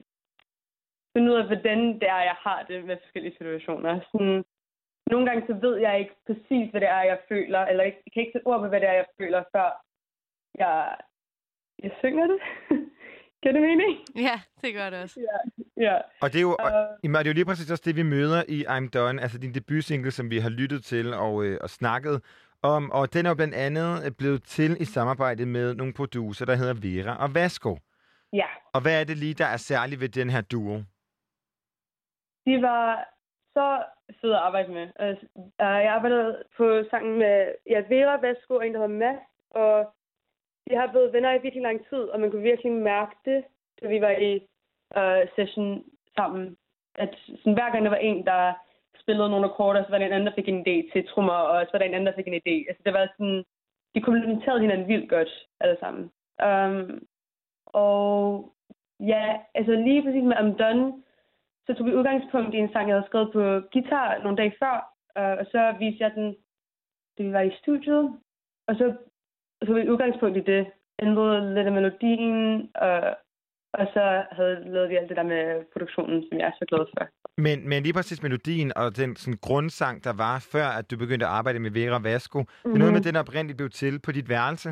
finde 1.14 1.32
ud 1.32 1.38
af, 1.42 1.46
hvordan 1.46 1.80
det 2.00 2.10
er, 2.10 2.22
jeg 2.32 2.38
har 2.46 2.66
det 2.70 2.86
med 2.86 2.98
forskellige 3.04 3.38
situationer. 3.38 4.00
Sådan, 4.12 4.46
nogle 5.12 5.26
gange 5.26 5.48
så 5.48 5.54
ved 5.54 5.76
jeg 5.78 6.00
ikke 6.00 6.16
præcis, 6.28 6.72
hvad 6.72 6.82
det 6.82 6.90
er, 6.90 7.04
jeg 7.12 7.20
føler, 7.30 7.60
eller 7.60 7.84
ikke, 7.84 8.02
jeg 8.06 8.12
kan 8.14 8.22
ikke 8.22 8.32
sætte 8.32 8.48
ord 8.48 8.60
på, 8.60 8.68
hvad 8.68 8.82
det 8.82 8.90
er, 8.90 8.94
jeg 8.94 9.06
føler, 9.20 9.44
før 9.56 9.70
jeg, 10.56 10.98
jeg 11.84 11.92
synger 12.00 12.28
det. 12.28 12.40
Giver 13.42 13.54
det 13.54 13.62
mening? 13.62 13.94
Ja, 14.16 14.42
det 14.62 14.74
gør 14.74 14.90
det 14.90 15.00
også. 15.04 15.20
Ja. 15.30 15.38
ja. 15.88 15.98
Og 16.22 16.34
det 16.34 16.38
er 16.38 16.42
jo, 16.42 16.56
og, 16.60 16.70
Øh, 16.72 17.14
og 17.16 17.24
det 17.24 17.28
er 17.28 17.34
jo 17.34 17.34
lige 17.34 17.46
præcis 17.46 17.72
også 17.72 17.84
det, 17.86 17.96
vi 17.96 18.04
møder 18.04 18.44
i 18.48 18.66
I'm 18.66 18.90
Done, 18.90 19.22
altså 19.22 19.38
din 19.38 19.54
debutsingle, 19.54 20.12
som 20.12 20.30
vi 20.30 20.38
har 20.38 20.50
lyttet 20.50 20.84
til 20.84 21.14
og, 21.14 21.46
øh, 21.46 21.58
og 21.62 21.70
snakket 21.70 22.24
om. 22.64 22.92
Og 22.92 23.14
den 23.14 23.26
er 23.26 23.30
jo 23.30 23.36
blandt 23.36 23.56
andet 23.56 24.06
øh, 24.06 24.12
blevet 24.18 24.44
til 24.44 24.82
i 24.82 24.86
samarbejde 24.86 25.46
med 25.46 25.76
nogle 25.76 25.94
producer, 25.94 26.46
der 26.46 26.56
hedder 26.56 26.74
Vera 26.74 27.24
og 27.24 27.36
Vasco. 27.36 27.78
ja. 28.34 28.48
Og 28.74 28.82
hvad 28.82 29.02
er 29.02 29.04
det 29.04 29.18
lige, 29.18 29.34
der 29.34 29.46
er 29.46 29.58
særligt 29.58 30.02
ved 30.02 30.10
den 30.10 30.30
her 30.30 30.42
duo? 30.42 30.76
De 32.46 32.62
var 32.62 33.08
så 33.54 33.84
fede 34.22 34.36
at 34.36 34.42
arbejde 34.42 34.72
med. 34.72 34.88
Altså, 34.96 35.26
øh, 35.38 35.80
jeg 35.86 35.94
arbejdede 35.98 36.44
på 36.58 36.84
sangen 36.90 37.18
med 37.20 37.54
ja, 37.70 37.80
Vera 37.90 38.20
Vasco 38.26 38.56
og 38.56 38.68
en, 38.68 38.74
der 38.74 38.80
hedder 38.80 39.00
Mads, 39.04 39.24
og 39.50 39.94
de 40.70 40.76
har 40.76 40.94
været 40.94 41.14
venner 41.14 41.34
i 41.34 41.42
virkelig 41.42 41.64
lang 41.64 41.80
tid, 41.90 42.04
og 42.12 42.20
man 42.20 42.32
kunne 42.32 42.50
virkelig 42.52 42.72
mærke 42.72 43.16
det, 43.26 43.44
da 43.82 43.88
vi 43.88 44.02
var 44.02 44.16
i 44.30 44.34
øh, 45.00 45.28
session 45.36 45.84
sammen. 46.16 46.58
At 46.96 47.16
sådan, 47.40 47.54
hver 47.54 47.72
gang 47.72 47.84
der 47.84 47.90
var 47.90 48.04
en, 48.10 48.26
der 48.26 48.54
spillede 49.08 49.30
nogle 49.30 49.48
akkorder, 49.50 49.84
så 49.84 49.90
var 49.90 49.98
der 49.98 50.06
en 50.06 50.12
anden, 50.18 50.28
der 50.28 50.38
fik 50.38 50.48
en 50.50 50.64
idé 50.66 50.76
til 50.92 51.08
trommer, 51.08 51.40
og 51.52 51.66
så 51.66 51.70
var 51.72 51.80
der 51.80 51.86
en 51.86 51.94
anden, 51.94 52.10
der 52.10 52.20
fik 52.20 52.28
en 52.28 52.42
idé. 52.44 52.56
Altså, 52.68 52.82
det 52.86 52.94
var 52.94 53.06
sådan, 53.18 53.44
de 53.96 54.02
komplementerede 54.02 54.62
hinanden 54.62 54.88
vildt 54.88 55.10
godt, 55.10 55.32
alle 55.62 55.78
sammen. 55.80 56.04
Um, 56.48 57.08
og 57.66 58.06
ja, 59.00 59.26
altså 59.56 59.72
lige 59.72 60.04
præcis 60.04 60.24
med 60.24 60.40
I'm 60.42 60.52
Done, 60.62 61.04
så 61.66 61.74
tog 61.74 61.86
vi 61.86 61.96
udgangspunkt 62.00 62.54
i 62.54 62.58
en 62.58 62.72
sang, 62.72 62.88
jeg 62.88 62.96
havde 62.96 63.10
skrevet 63.10 63.30
på 63.34 63.42
guitar 63.74 64.24
nogle 64.24 64.38
dage 64.38 64.54
før, 64.62 64.76
uh, 65.20 65.36
og 65.40 65.46
så 65.52 65.62
viste 65.80 66.04
jeg 66.04 66.12
den, 66.16 66.36
da 67.18 67.24
vi 67.24 67.32
var 67.34 67.42
i 67.42 67.58
studiet, 67.62 68.04
og 68.68 68.76
så 68.76 68.86
tog 69.66 69.76
vi 69.76 69.90
udgangspunkt 69.90 70.38
i 70.38 70.48
det, 70.52 70.72
ændrede 71.02 71.54
lidt 71.56 71.68
af 71.68 71.74
melodien, 71.74 72.72
og, 72.76 73.18
og 73.74 73.86
så 73.94 74.26
havde 74.32 74.56
lavet 74.74 74.90
vi 74.90 74.96
alt 74.96 75.10
det 75.10 75.18
der 75.18 75.24
med 75.24 75.66
produktionen, 75.74 76.24
som 76.30 76.40
jeg 76.40 76.48
er 76.48 76.52
så 76.60 76.66
glad 76.72 76.86
for. 76.94 77.08
Men, 77.42 77.70
men 77.70 77.84
lige 77.84 77.94
præcis 77.94 78.24
melodien 78.24 78.78
og 78.78 78.98
den 78.98 79.16
sådan, 79.16 79.38
grundsang, 79.42 80.04
der 80.04 80.14
var 80.26 80.48
før, 80.54 80.68
at 80.80 80.92
du 80.92 80.98
begyndte 80.98 81.26
at 81.26 81.32
arbejde 81.32 81.60
med 81.60 81.72
Vera 81.72 82.00
Vasco, 82.00 82.40
mm-hmm. 82.40 82.72
det 82.72 82.76
er 82.76 82.80
noget 82.80 82.94
med, 82.94 83.02
at 83.02 83.10
den 83.10 83.16
oprindeligt 83.16 83.58
blev 83.58 83.70
til 83.70 84.00
på 84.06 84.12
dit 84.12 84.30
værelse. 84.30 84.70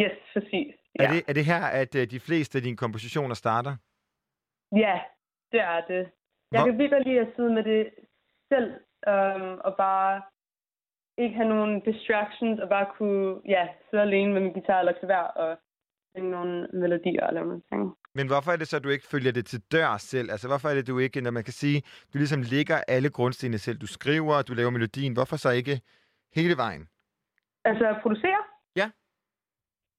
Yes, 0.00 0.16
præcis. 0.32 0.74
Ja. 0.98 1.04
Er, 1.04 1.08
det, 1.12 1.22
er 1.28 1.32
det 1.32 1.44
her, 1.44 1.62
at 1.82 1.94
uh, 1.94 2.02
de 2.14 2.20
fleste 2.20 2.58
af 2.58 2.62
dine 2.62 2.76
kompositioner 2.76 3.34
starter? 3.34 3.76
ja, 4.84 4.96
det 5.52 5.60
er 5.60 5.80
det. 5.92 6.02
Jeg 6.52 6.60
Hvor- 6.60 6.66
kan 6.66 6.78
virkelig 6.78 7.06
lide 7.06 7.20
at 7.20 7.32
sidde 7.36 7.52
med 7.54 7.64
det 7.64 7.90
selv, 8.52 8.70
øhm, 9.08 9.58
og 9.66 9.72
bare 9.76 10.22
ikke 11.22 11.36
have 11.36 11.48
nogen 11.48 11.80
distractions, 11.80 12.60
og 12.60 12.68
bare 12.68 12.86
kunne 12.96 13.40
ja, 13.54 13.68
sidde 13.90 14.02
alene 14.02 14.32
med 14.32 14.40
min 14.40 14.52
guitar 14.52 14.78
eller 14.78 14.92
klaver 14.92 15.16
og 15.42 15.58
synge 16.10 16.30
nogle 16.30 16.68
melodier 16.72 17.26
eller 17.26 17.44
nogle 17.44 17.62
ting. 17.72 17.94
Men 18.14 18.26
hvorfor 18.26 18.50
er 18.52 18.56
det 18.56 18.68
så, 18.68 18.76
at 18.76 18.84
du 18.84 18.88
ikke 18.88 19.06
følger 19.06 19.32
det 19.32 19.46
til 19.46 19.60
dør 19.72 19.96
selv? 19.96 20.30
Altså, 20.30 20.48
hvorfor 20.48 20.68
er 20.68 20.74
det, 20.74 20.86
du 20.86 20.98
ikke, 20.98 21.20
når 21.20 21.30
man 21.30 21.44
kan 21.44 21.52
sige, 21.52 21.82
du 22.12 22.18
ligesom 22.18 22.42
ligger 22.42 22.78
alle 22.88 23.10
grundstenene 23.10 23.58
selv. 23.58 23.78
Du 23.78 23.86
skriver, 23.86 24.42
du 24.42 24.52
laver 24.54 24.70
melodien. 24.70 25.12
Hvorfor 25.12 25.36
så 25.36 25.50
ikke 25.50 25.80
hele 26.34 26.56
vejen? 26.56 26.88
Altså 27.64 27.86
producere? 28.02 28.42
Ja. 28.76 28.90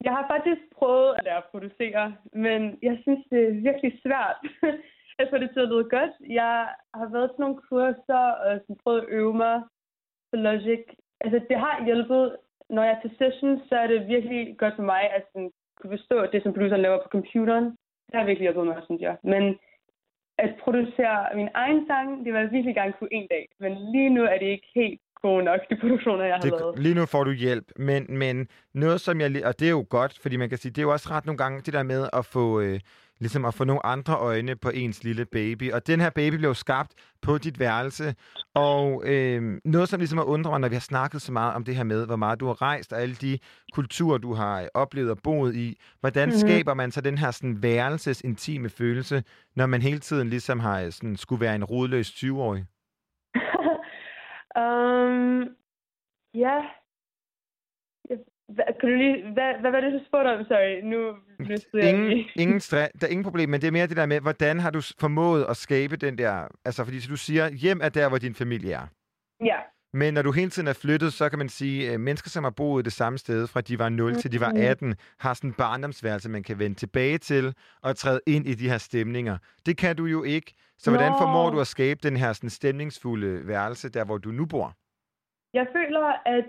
Jeg 0.05 0.13
har 0.17 0.25
faktisk 0.33 0.61
prøvet 0.77 1.15
at 1.17 1.23
lære 1.23 1.37
at 1.37 1.49
producere, 1.51 2.15
men 2.33 2.61
jeg 2.81 2.95
synes, 3.03 3.21
det 3.31 3.41
er 3.47 3.61
virkelig 3.69 3.91
svært 4.03 4.37
at 5.21 5.27
få 5.31 5.37
det 5.37 5.49
til 5.53 5.59
at 5.65 5.69
lyde 5.71 5.89
godt. 5.95 6.13
Jeg 6.41 6.53
har 6.99 7.09
været 7.15 7.29
til 7.31 7.41
nogle 7.43 7.59
kurser 7.69 8.25
og 8.45 8.51
sådan 8.61 8.81
prøvet 8.83 9.01
at 9.01 9.09
øve 9.09 9.33
mig 9.43 9.55
på 10.29 10.35
Logic. 10.45 10.85
Altså, 11.23 11.39
det 11.49 11.57
har 11.65 11.85
hjulpet. 11.85 12.37
Når 12.69 12.83
jeg 12.83 12.93
er 12.95 13.01
til 13.01 13.15
session, 13.19 13.61
så 13.67 13.75
er 13.75 13.87
det 13.87 14.07
virkelig 14.07 14.57
godt 14.57 14.75
for 14.75 14.83
mig 14.93 15.03
at 15.15 15.23
sådan, 15.31 15.51
kunne 15.81 15.97
forstå 15.97 16.17
det, 16.33 16.39
som 16.43 16.53
produceren 16.53 16.81
laver 16.81 16.99
på 17.03 17.09
computeren. 17.15 17.65
Det 18.07 18.15
har 18.19 18.25
virkelig 18.25 18.45
hjulpet 18.45 18.65
mig, 18.67 18.81
synes 18.87 19.01
jeg. 19.07 19.15
Men 19.33 19.43
at 20.37 20.51
producere 20.63 21.17
min 21.35 21.49
egen 21.53 21.79
sang, 21.89 22.07
det 22.25 22.33
var 22.33 22.39
jeg 22.39 22.51
virkelig 22.51 22.75
gerne 22.75 22.93
kunne 22.99 23.13
en 23.19 23.27
dag. 23.35 23.45
Men 23.59 23.71
lige 23.93 24.09
nu 24.09 24.23
er 24.23 24.37
det 24.41 24.45
ikke 24.55 24.69
helt 24.75 25.01
gode 25.21 25.43
nok, 25.43 25.59
de 25.69 25.75
produktioner, 25.81 26.23
jeg 26.25 26.35
har 26.35 26.41
det, 26.41 26.51
lavet. 26.59 26.79
lige 26.79 26.95
nu 26.95 27.05
får 27.05 27.23
du 27.23 27.31
hjælp, 27.31 27.65
men, 27.75 28.05
men 28.09 28.47
noget 28.73 29.01
som 29.01 29.21
jeg... 29.21 29.45
Og 29.45 29.59
det 29.59 29.65
er 29.67 29.71
jo 29.71 29.85
godt, 29.89 30.19
fordi 30.21 30.35
man 30.37 30.49
kan 30.49 30.57
sige, 30.57 30.71
det 30.71 30.77
er 30.77 30.87
jo 30.89 30.91
også 30.91 31.09
ret 31.11 31.25
nogle 31.25 31.37
gange 31.37 31.61
det 31.61 31.73
der 31.73 31.83
med 31.83 32.09
at 32.13 32.25
få... 32.25 32.61
Øh, 32.61 32.79
ligesom 33.21 33.45
at 33.45 33.53
få 33.53 33.63
nogle 33.63 33.85
andre 33.85 34.15
øjne 34.17 34.55
på 34.55 34.69
ens 34.69 35.03
lille 35.03 35.25
baby. 35.25 35.71
Og 35.71 35.87
den 35.87 35.99
her 36.01 36.09
baby 36.09 36.35
blev 36.35 36.55
skabt 36.55 36.93
på 37.21 37.37
dit 37.37 37.59
værelse. 37.59 38.15
Og 38.55 39.03
øh, 39.05 39.59
noget, 39.65 39.89
som 39.89 39.99
ligesom 39.99 40.17
har 40.17 40.25
undret 40.25 40.51
mig, 40.51 40.59
når 40.59 40.69
vi 40.69 40.75
har 40.75 40.79
snakket 40.79 41.21
så 41.21 41.31
meget 41.31 41.53
om 41.53 41.63
det 41.63 41.75
her 41.75 41.83
med, 41.83 42.05
hvor 42.05 42.15
meget 42.15 42.39
du 42.39 42.47
har 42.47 42.61
rejst, 42.61 42.93
og 42.93 43.01
alle 43.01 43.15
de 43.15 43.39
kulturer, 43.73 44.17
du 44.17 44.33
har 44.33 44.67
oplevet 44.73 45.11
og 45.11 45.17
boet 45.23 45.55
i. 45.55 45.81
Hvordan 45.99 46.29
Mhm. 46.29 46.35
mm-hmm. 46.35 46.49
skaber 46.49 46.73
man 46.73 46.91
så 46.91 47.01
den 47.01 47.17
her 47.17 47.31
sådan, 47.31 47.63
værelses 47.63 48.21
intime 48.21 48.69
følelse, 48.69 49.23
når 49.55 49.65
man 49.65 49.81
hele 49.81 49.99
tiden 49.99 50.29
ligesom 50.29 50.59
har 50.59 50.89
sådan, 50.89 51.15
skulle 51.17 51.41
være 51.41 51.55
en 51.55 51.63
rodløs 51.63 52.09
20-årig? 52.09 52.65
um, 54.57 55.47
ja. 56.45 56.61
Ja, 58.51 58.55
Hvad, 58.55 58.65
kan 58.79 58.89
du 58.89 58.95
lige, 58.95 59.33
hvad, 59.33 59.53
hvad 59.61 59.71
var 59.71 59.79
det, 59.81 59.93
du 59.93 59.99
spurgte 60.07 60.27
om? 60.27 60.45
Sorry, 60.45 60.81
nu 60.83 61.15
jeg 61.73 61.89
Ingen, 61.89 62.25
ingen 62.43 62.59
stre- 62.67 62.91
der 63.01 63.07
er 63.07 63.11
ingen 63.11 63.23
problem, 63.23 63.49
men 63.49 63.61
det 63.61 63.67
er 63.67 63.71
mere 63.71 63.87
det 63.87 63.97
der 63.97 64.05
med, 64.05 64.19
hvordan 64.21 64.59
har 64.59 64.69
du 64.69 64.81
formået 64.99 65.45
at 65.49 65.57
skabe 65.57 65.95
den 65.97 66.17
der... 66.17 66.47
Altså, 66.65 66.83
fordi 66.83 66.99
så 66.99 67.09
du 67.09 67.15
siger, 67.15 67.49
hjem 67.49 67.79
er 67.83 67.89
der, 67.89 68.09
hvor 68.09 68.17
din 68.17 68.35
familie 68.35 68.73
er. 68.73 68.87
Ja. 69.45 69.57
Men 69.93 70.13
når 70.13 70.21
du 70.21 70.31
hele 70.31 70.49
tiden 70.49 70.67
er 70.67 70.73
flyttet, 70.73 71.13
så 71.13 71.29
kan 71.29 71.39
man 71.39 71.49
sige, 71.49 71.91
at 71.91 71.99
mennesker, 71.99 72.29
som 72.29 72.43
har 72.43 72.51
boet 72.51 72.85
det 72.85 72.93
samme 72.93 73.17
sted, 73.17 73.47
fra 73.47 73.61
de 73.61 73.79
var 73.79 73.89
0 73.89 74.15
til 74.15 74.31
de 74.31 74.39
var 74.39 74.49
Mhm. 74.49 74.61
18, 74.61 74.95
har 75.19 75.33
sådan 75.33 75.49
en 75.49 75.53
barndomsværelse, 75.53 76.29
man 76.29 76.43
kan 76.43 76.59
vende 76.59 76.75
tilbage 76.75 77.17
til 77.17 77.53
og 77.83 77.95
træde 77.95 78.19
ind 78.27 78.47
i 78.47 78.53
de 78.53 78.69
her 78.69 78.77
stemninger. 78.77 79.37
Det 79.65 79.77
kan 79.77 79.95
du 79.95 80.05
jo 80.05 80.23
ikke. 80.23 80.53
Så 80.77 80.91
hvordan 80.91 81.11
Nå. 81.11 81.17
formår 81.17 81.49
du 81.49 81.59
at 81.59 81.67
skabe 81.67 81.99
den 82.03 82.17
her 82.17 82.33
sådan 82.33 82.49
stemningsfulde 82.49 83.47
værelse, 83.47 83.89
der 83.89 84.05
hvor 84.05 84.17
du 84.17 84.29
nu 84.31 84.45
bor? 84.45 84.73
Jeg 85.53 85.67
føler, 85.75 86.05
at 86.25 86.45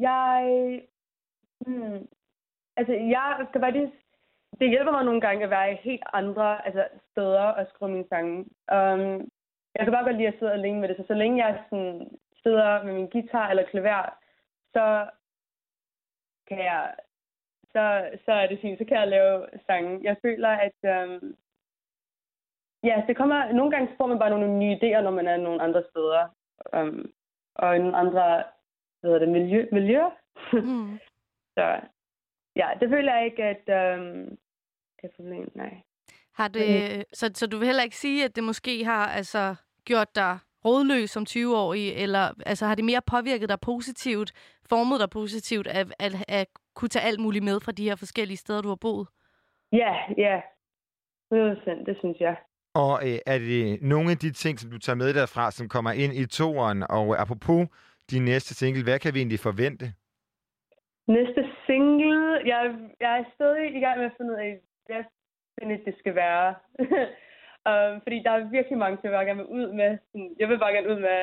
jeg... 0.00 0.80
Hmm, 1.66 2.08
altså, 2.76 2.92
jeg 2.92 3.46
skal 3.48 3.60
faktisk... 3.60 3.92
Det 4.60 4.68
hjælper 4.70 4.92
mig 4.92 5.04
nogle 5.04 5.20
gange 5.20 5.44
at 5.44 5.50
være 5.50 5.72
i 5.72 5.76
helt 5.76 6.02
andre 6.12 6.66
altså, 6.66 6.88
steder 7.10 7.44
og 7.44 7.66
skrive 7.68 7.90
mine 7.90 8.08
sange. 8.08 8.38
Um, 8.76 9.30
jeg 9.74 9.82
kan 9.84 9.92
bare 9.92 10.04
godt 10.04 10.16
lide 10.16 10.28
at 10.28 10.38
sidde 10.38 10.52
alene 10.52 10.80
med 10.80 10.88
det. 10.88 10.96
Så 10.96 11.04
så 11.06 11.14
længe 11.14 11.46
jeg 11.46 11.64
sådan, 11.70 12.18
sidder 12.42 12.82
med 12.82 12.92
min 12.94 13.10
guitar 13.10 13.50
eller 13.50 13.64
klaver, 13.70 14.18
så 14.72 15.08
kan 16.48 16.58
jeg... 16.58 16.94
Så, 17.72 18.10
så 18.24 18.32
er 18.32 18.46
det 18.46 18.58
fint. 18.60 18.78
Så 18.78 18.84
kan 18.84 18.96
jeg 18.96 19.08
lave 19.08 19.46
sange. 19.66 20.00
Jeg 20.02 20.16
føler, 20.22 20.48
at... 20.48 20.78
Um, 20.82 21.36
ja, 22.82 23.04
det 23.06 23.16
kommer... 23.16 23.52
Nogle 23.52 23.70
gange 23.70 23.94
får 23.96 24.06
man 24.06 24.18
bare 24.18 24.30
nogle 24.30 24.58
nye 24.58 24.76
idéer, 24.76 25.00
når 25.00 25.10
man 25.10 25.26
er 25.26 25.36
nogle 25.36 25.62
andre 25.62 25.82
steder. 25.90 26.28
Um, 26.76 27.12
og 27.54 27.76
i 27.76 27.78
nogle 27.78 27.96
andre 27.96 28.44
hvad 29.02 29.10
hedder 29.10 29.26
det, 29.26 29.28
miljø, 29.28 29.66
miljøer. 29.72 30.10
Mm. 30.52 30.98
så 31.54 31.80
ja, 32.56 32.68
det 32.80 32.88
føler 32.88 33.14
jeg 33.14 33.24
ikke, 33.24 33.42
at 33.42 33.64
øhm, 33.68 34.38
det 34.96 35.02
er 35.02 35.08
et 35.08 35.14
problem, 35.16 35.52
nej. 35.54 35.74
Har 36.34 36.48
det, 36.48 37.04
så, 37.12 37.30
så 37.34 37.46
du 37.46 37.58
vil 37.58 37.66
heller 37.66 37.82
ikke 37.82 37.96
sige, 37.96 38.24
at 38.24 38.36
det 38.36 38.44
måske 38.44 38.84
har 38.84 39.06
altså, 39.06 39.54
gjort 39.84 40.14
dig 40.14 40.38
rådløs 40.64 41.10
som 41.10 41.26
20-årig, 41.28 41.92
eller 41.92 42.30
altså, 42.46 42.66
har 42.66 42.74
det 42.74 42.84
mere 42.84 43.00
påvirket 43.06 43.48
dig 43.48 43.60
positivt, 43.60 44.32
formet 44.68 45.00
dig 45.00 45.10
positivt, 45.10 45.66
at, 45.66 45.94
at, 45.98 46.12
at 46.28 46.46
kunne 46.74 46.88
tage 46.88 47.04
alt 47.04 47.20
muligt 47.20 47.44
med 47.44 47.60
fra 47.60 47.72
de 47.72 47.84
her 47.84 47.96
forskellige 47.96 48.36
steder, 48.36 48.62
du 48.62 48.68
har 48.68 48.76
boet? 48.76 49.08
Ja, 49.72 49.94
ja. 50.18 50.40
100%, 51.34 51.84
det 51.86 51.96
synes 51.98 52.20
jeg. 52.20 52.36
Og 52.74 53.08
øh, 53.08 53.18
er 53.26 53.38
det 53.38 53.82
nogle 53.82 54.10
af 54.10 54.18
de 54.18 54.30
ting, 54.30 54.60
som 54.60 54.70
du 54.70 54.78
tager 54.78 54.96
med 54.96 55.14
derfra, 55.14 55.50
som 55.50 55.68
kommer 55.68 55.92
ind 55.92 56.12
i 56.14 56.26
toeren? 56.26 56.82
Og 56.82 57.20
apropos 57.20 57.68
din 58.10 58.24
næste 58.24 58.54
single, 58.54 58.82
hvad 58.82 58.98
kan 58.98 59.14
vi 59.14 59.18
egentlig 59.18 59.40
forvente? 59.40 59.92
Næste 61.08 61.50
single, 61.66 62.40
jeg, 62.52 62.62
jeg 63.00 63.18
er 63.18 63.24
stadig 63.34 63.74
i 63.76 63.80
gang 63.80 63.98
med 63.98 64.06
at 64.06 64.12
finde 64.16 64.32
ud 64.32 64.38
af, 64.38 64.60
hvad 64.86 65.04
finde 65.58 65.84
det 65.84 65.94
skal 65.98 66.14
være. 66.14 66.54
um, 67.70 68.00
fordi 68.02 68.18
der 68.24 68.30
er 68.30 68.50
virkelig 68.56 68.78
mange, 68.78 68.96
som 68.96 69.04
jeg 69.04 69.16
bare 69.18 69.26
gerne 69.26 69.42
vil 69.42 69.54
ud 69.58 69.72
med. 69.80 69.90
Jeg 70.40 70.48
vil 70.48 70.58
bare 70.58 70.72
gerne 70.72 70.90
ud 70.92 71.00
med, 71.00 71.18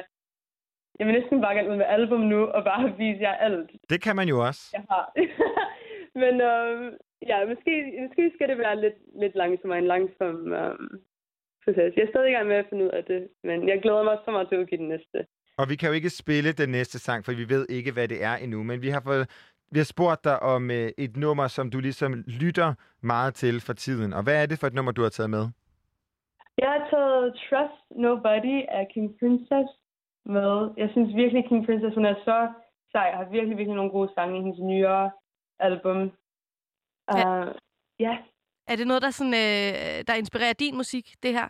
jeg 1.00 1.08
vil 1.08 1.15
næsten 1.20 1.42
bare 1.42 1.56
gerne 1.56 1.72
ud 1.72 1.78
med 1.78 1.86
album 1.86 2.20
nu, 2.20 2.42
og 2.56 2.63
bare 2.63 2.84
vise 3.00 3.22
jer 3.22 3.36
alt, 3.48 3.72
Det 3.89 4.02
kan 4.02 4.15
man 4.15 4.28
jo 4.28 4.38
også. 4.48 4.63
jeg 4.74 4.84
har. 4.89 5.06
Men 6.24 6.34
øhm, 6.42 6.98
ja, 7.30 7.38
måske, 7.52 7.74
måske 8.08 8.32
skal 8.36 8.50
det 8.50 8.58
være 8.58 8.82
lidt, 8.82 8.98
lidt 9.22 9.36
langsommere, 9.36 9.80
en 9.80 9.88
langsom 9.88 10.54
øhm, 10.54 10.89
proces. 11.63 11.96
Jeg 11.96 12.04
er 12.04 12.12
stadig 12.13 12.30
i 12.30 12.34
gang 12.34 12.48
med 12.48 12.56
at 12.56 12.65
finde 12.70 12.86
ud 12.86 12.89
af 12.89 13.04
det, 13.06 13.30
men 13.44 13.68
jeg 13.70 13.82
glæder 13.82 14.04
mig 14.04 14.18
så 14.26 14.32
meget 14.32 14.48
til 14.48 14.56
at 14.56 14.62
udgive 14.62 14.82
den 14.84 14.88
næste. 14.88 15.18
Og 15.58 15.70
vi 15.70 15.76
kan 15.76 15.89
jo 15.89 15.96
ikke 15.96 16.10
spille 16.10 16.52
den 16.54 16.70
næste 16.70 17.00
sang, 17.00 17.26
for 17.26 17.32
vi 17.32 17.50
ved 17.50 17.65
ikke, 17.70 17.92
hvad 17.92 18.08
det 18.08 18.24
er 18.24 18.36
endnu. 18.36 18.63
Men 18.63 18.82
vi 18.82 18.89
har, 18.89 19.02
fået, 19.02 19.26
vi 19.72 19.80
har 19.80 19.90
spurgt 19.96 20.24
dig 20.24 20.40
om 20.54 20.72
øh, 20.72 20.90
et 20.98 21.18
nummer, 21.18 21.48
som 21.48 21.72
du 21.72 21.80
ligesom 21.80 22.12
lytter 22.28 22.74
meget 23.02 23.34
til 23.34 23.62
for 23.62 23.74
tiden. 23.74 24.14
Og 24.14 24.24
hvad 24.24 24.42
er 24.42 24.46
det 24.46 24.60
for 24.60 24.68
et 24.68 24.74
nummer, 24.74 24.92
du 24.92 25.02
har 25.02 25.10
taget 25.10 25.30
med? 25.30 25.46
Jeg 26.58 26.70
har 26.76 26.88
taget 26.92 27.34
Trust 27.34 27.84
Nobody 27.92 28.58
af 28.70 28.88
King 28.94 29.20
Princess 29.20 29.70
med. 30.26 30.70
Jeg 30.78 30.90
synes 30.92 31.16
virkelig, 31.16 31.46
King 31.50 31.66
Princess 31.66 31.96
hun 31.96 32.06
er 32.06 32.16
så 32.26 32.40
sej. 32.92 33.12
har 33.12 33.26
virkelig, 33.30 33.58
virkelig 33.58 33.76
nogle 33.76 33.92
gode 33.92 34.12
sange 34.16 34.40
i 34.40 34.42
hendes 34.42 34.60
nyere 34.60 35.12
album. 35.60 36.12
Ja. 37.14 37.42
Uh, 37.42 37.56
ja, 38.00 38.18
Er 38.68 38.76
det 38.76 38.88
noget, 38.88 39.02
der, 39.02 39.10
sådan, 39.10 39.34
øh, 39.34 40.04
der 40.08 40.14
inspirerer 40.14 40.54
din 40.54 40.76
musik, 40.78 41.06
det 41.24 41.34
her? 41.34 41.48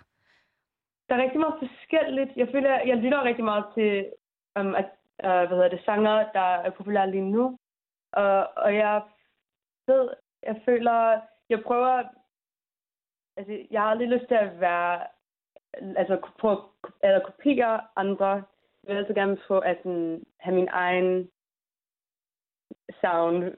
der 1.10 1.16
er 1.16 1.24
rigtig 1.24 1.40
meget 1.40 1.62
forskelligt. 1.66 2.32
Jeg 2.36 2.48
føler, 2.54 2.70
jeg 2.90 2.98
lytter 2.98 3.24
rigtig 3.24 3.46
meget 3.52 3.66
til 3.76 3.92
um, 4.60 4.76
at, 4.82 4.90
uh, 5.28 5.44
hvad 5.48 5.56
hedder 5.58 5.76
det, 5.76 5.82
sanger, 5.86 6.16
der 6.38 6.48
er 6.66 6.70
populære 6.70 7.12
lige 7.12 7.32
nu. 7.36 7.58
Uh, 8.18 8.46
og 8.66 8.76
jeg 8.76 9.02
ved, 9.88 10.10
jeg 10.44 10.62
føler, 10.66 11.22
jeg 11.50 11.64
prøver, 11.64 12.04
altså 13.38 13.66
jeg 13.72 13.82
har 13.82 13.88
aldrig 13.90 14.08
lyst 14.08 14.28
til 14.28 14.36
at 14.36 14.60
være, 14.60 15.08
altså 15.98 16.20
prøve 16.40 16.58
at 16.58 16.92
eller 17.04 17.26
kopiere 17.26 17.82
andre. 17.96 18.30
Jeg 18.84 18.96
vil 18.96 18.98
altså 18.98 19.14
gerne 19.14 19.38
få 19.48 19.60
at 19.60 19.78
sådan, 19.84 20.24
have 20.40 20.56
min 20.56 20.68
egen 20.72 21.30
sound. 23.02 23.54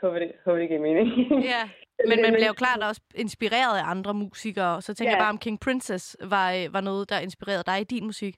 Håber 0.00 0.18
det, 0.18 0.32
håber 0.44 0.58
det 0.58 0.68
giver 0.68 0.80
mening. 0.80 1.08
Ja, 1.54 1.62
men 2.08 2.22
man 2.22 2.32
bliver 2.32 2.46
jo 2.46 2.60
klart 2.64 2.82
også 2.88 3.00
inspireret 3.14 3.78
af 3.78 3.84
andre 3.94 4.14
musikere. 4.14 4.82
Så 4.82 4.94
tænker 4.94 5.10
Ja. 5.10 5.16
jeg 5.16 5.22
bare, 5.22 5.30
om 5.36 5.38
King 5.38 5.60
Princess 5.60 6.16
var, 6.34 6.52
øh, 6.52 6.74
var 6.74 6.80
noget, 6.80 7.10
der 7.10 7.18
inspirerede 7.18 7.62
dig 7.70 7.80
i 7.80 7.84
din 7.84 8.04
musik. 8.06 8.34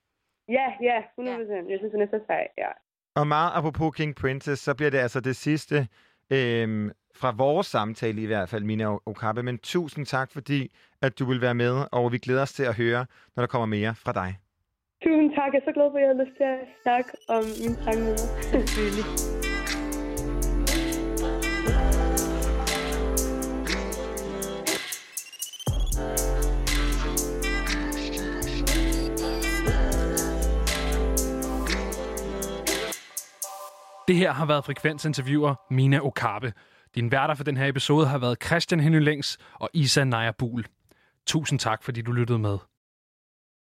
Ja, 0.48 0.66
ja, 0.80 0.98
100 1.18 1.36
procent. 1.38 1.70
Jeg 1.70 1.78
synes, 1.78 1.92
hun 1.92 2.02
er 2.02 2.06
så 2.06 2.20
sej, 2.26 2.48
ja. 2.58 2.70
Og 3.16 3.26
meget 3.26 3.52
apropos 3.54 3.96
King 3.96 4.16
Princess, 4.16 4.62
så 4.62 4.74
bliver 4.74 4.90
det 4.90 4.98
altså 4.98 5.20
det 5.20 5.36
sidste 5.36 5.88
øhm, 6.30 6.90
fra 7.14 7.30
vores 7.36 7.66
samtale 7.66 8.22
i 8.22 8.26
hvert 8.26 8.48
fald, 8.48 8.64
Mina 8.64 8.86
Okabe. 9.06 9.42
Men 9.42 9.58
tusind 9.58 10.06
tak, 10.06 10.30
fordi 10.32 10.74
at 11.02 11.18
du 11.18 11.24
vil 11.24 11.40
være 11.40 11.54
med, 11.54 11.84
og 11.92 12.12
vi 12.12 12.18
glæder 12.18 12.42
os 12.42 12.52
til 12.52 12.64
at 12.64 12.76
høre, 12.76 13.06
når 13.36 13.42
der 13.42 13.46
kommer 13.46 13.66
mere 13.66 13.94
fra 13.94 14.12
dig. 14.12 14.38
Tusind 15.02 15.30
tak. 15.34 15.52
Jeg 15.52 15.58
er 15.58 15.64
så 15.64 15.72
glad 15.74 15.90
for, 15.90 15.98
at 15.98 16.02
jeg 16.02 16.16
har 16.16 16.24
lyst 16.24 16.36
til 16.36 16.44
at 16.44 16.58
snakke 16.82 17.10
om 17.28 17.44
min 17.62 17.74
sang 17.84 17.98
med 17.98 18.10
jer. 18.10 18.42
Selvfølgelig. 18.42 19.33
Det 34.08 34.16
her 34.16 34.32
har 34.32 34.46
været 34.46 34.64
frekvensinterviewer 34.64 35.54
Mina 35.70 36.00
Okabe. 36.02 36.52
Din 36.94 37.12
værter 37.12 37.34
for 37.34 37.44
den 37.44 37.56
her 37.56 37.66
episode 37.66 38.06
har 38.06 38.18
været 38.18 38.44
Christian 38.44 38.80
Henning 38.80 39.04
Længs 39.04 39.38
og 39.54 39.70
Isa 39.74 40.04
Naja 40.04 40.30
Buhl. 40.38 40.66
Tusind 41.26 41.58
tak, 41.58 41.82
fordi 41.82 42.02
du 42.02 42.12
lyttede 42.12 42.38
med. 42.38 42.58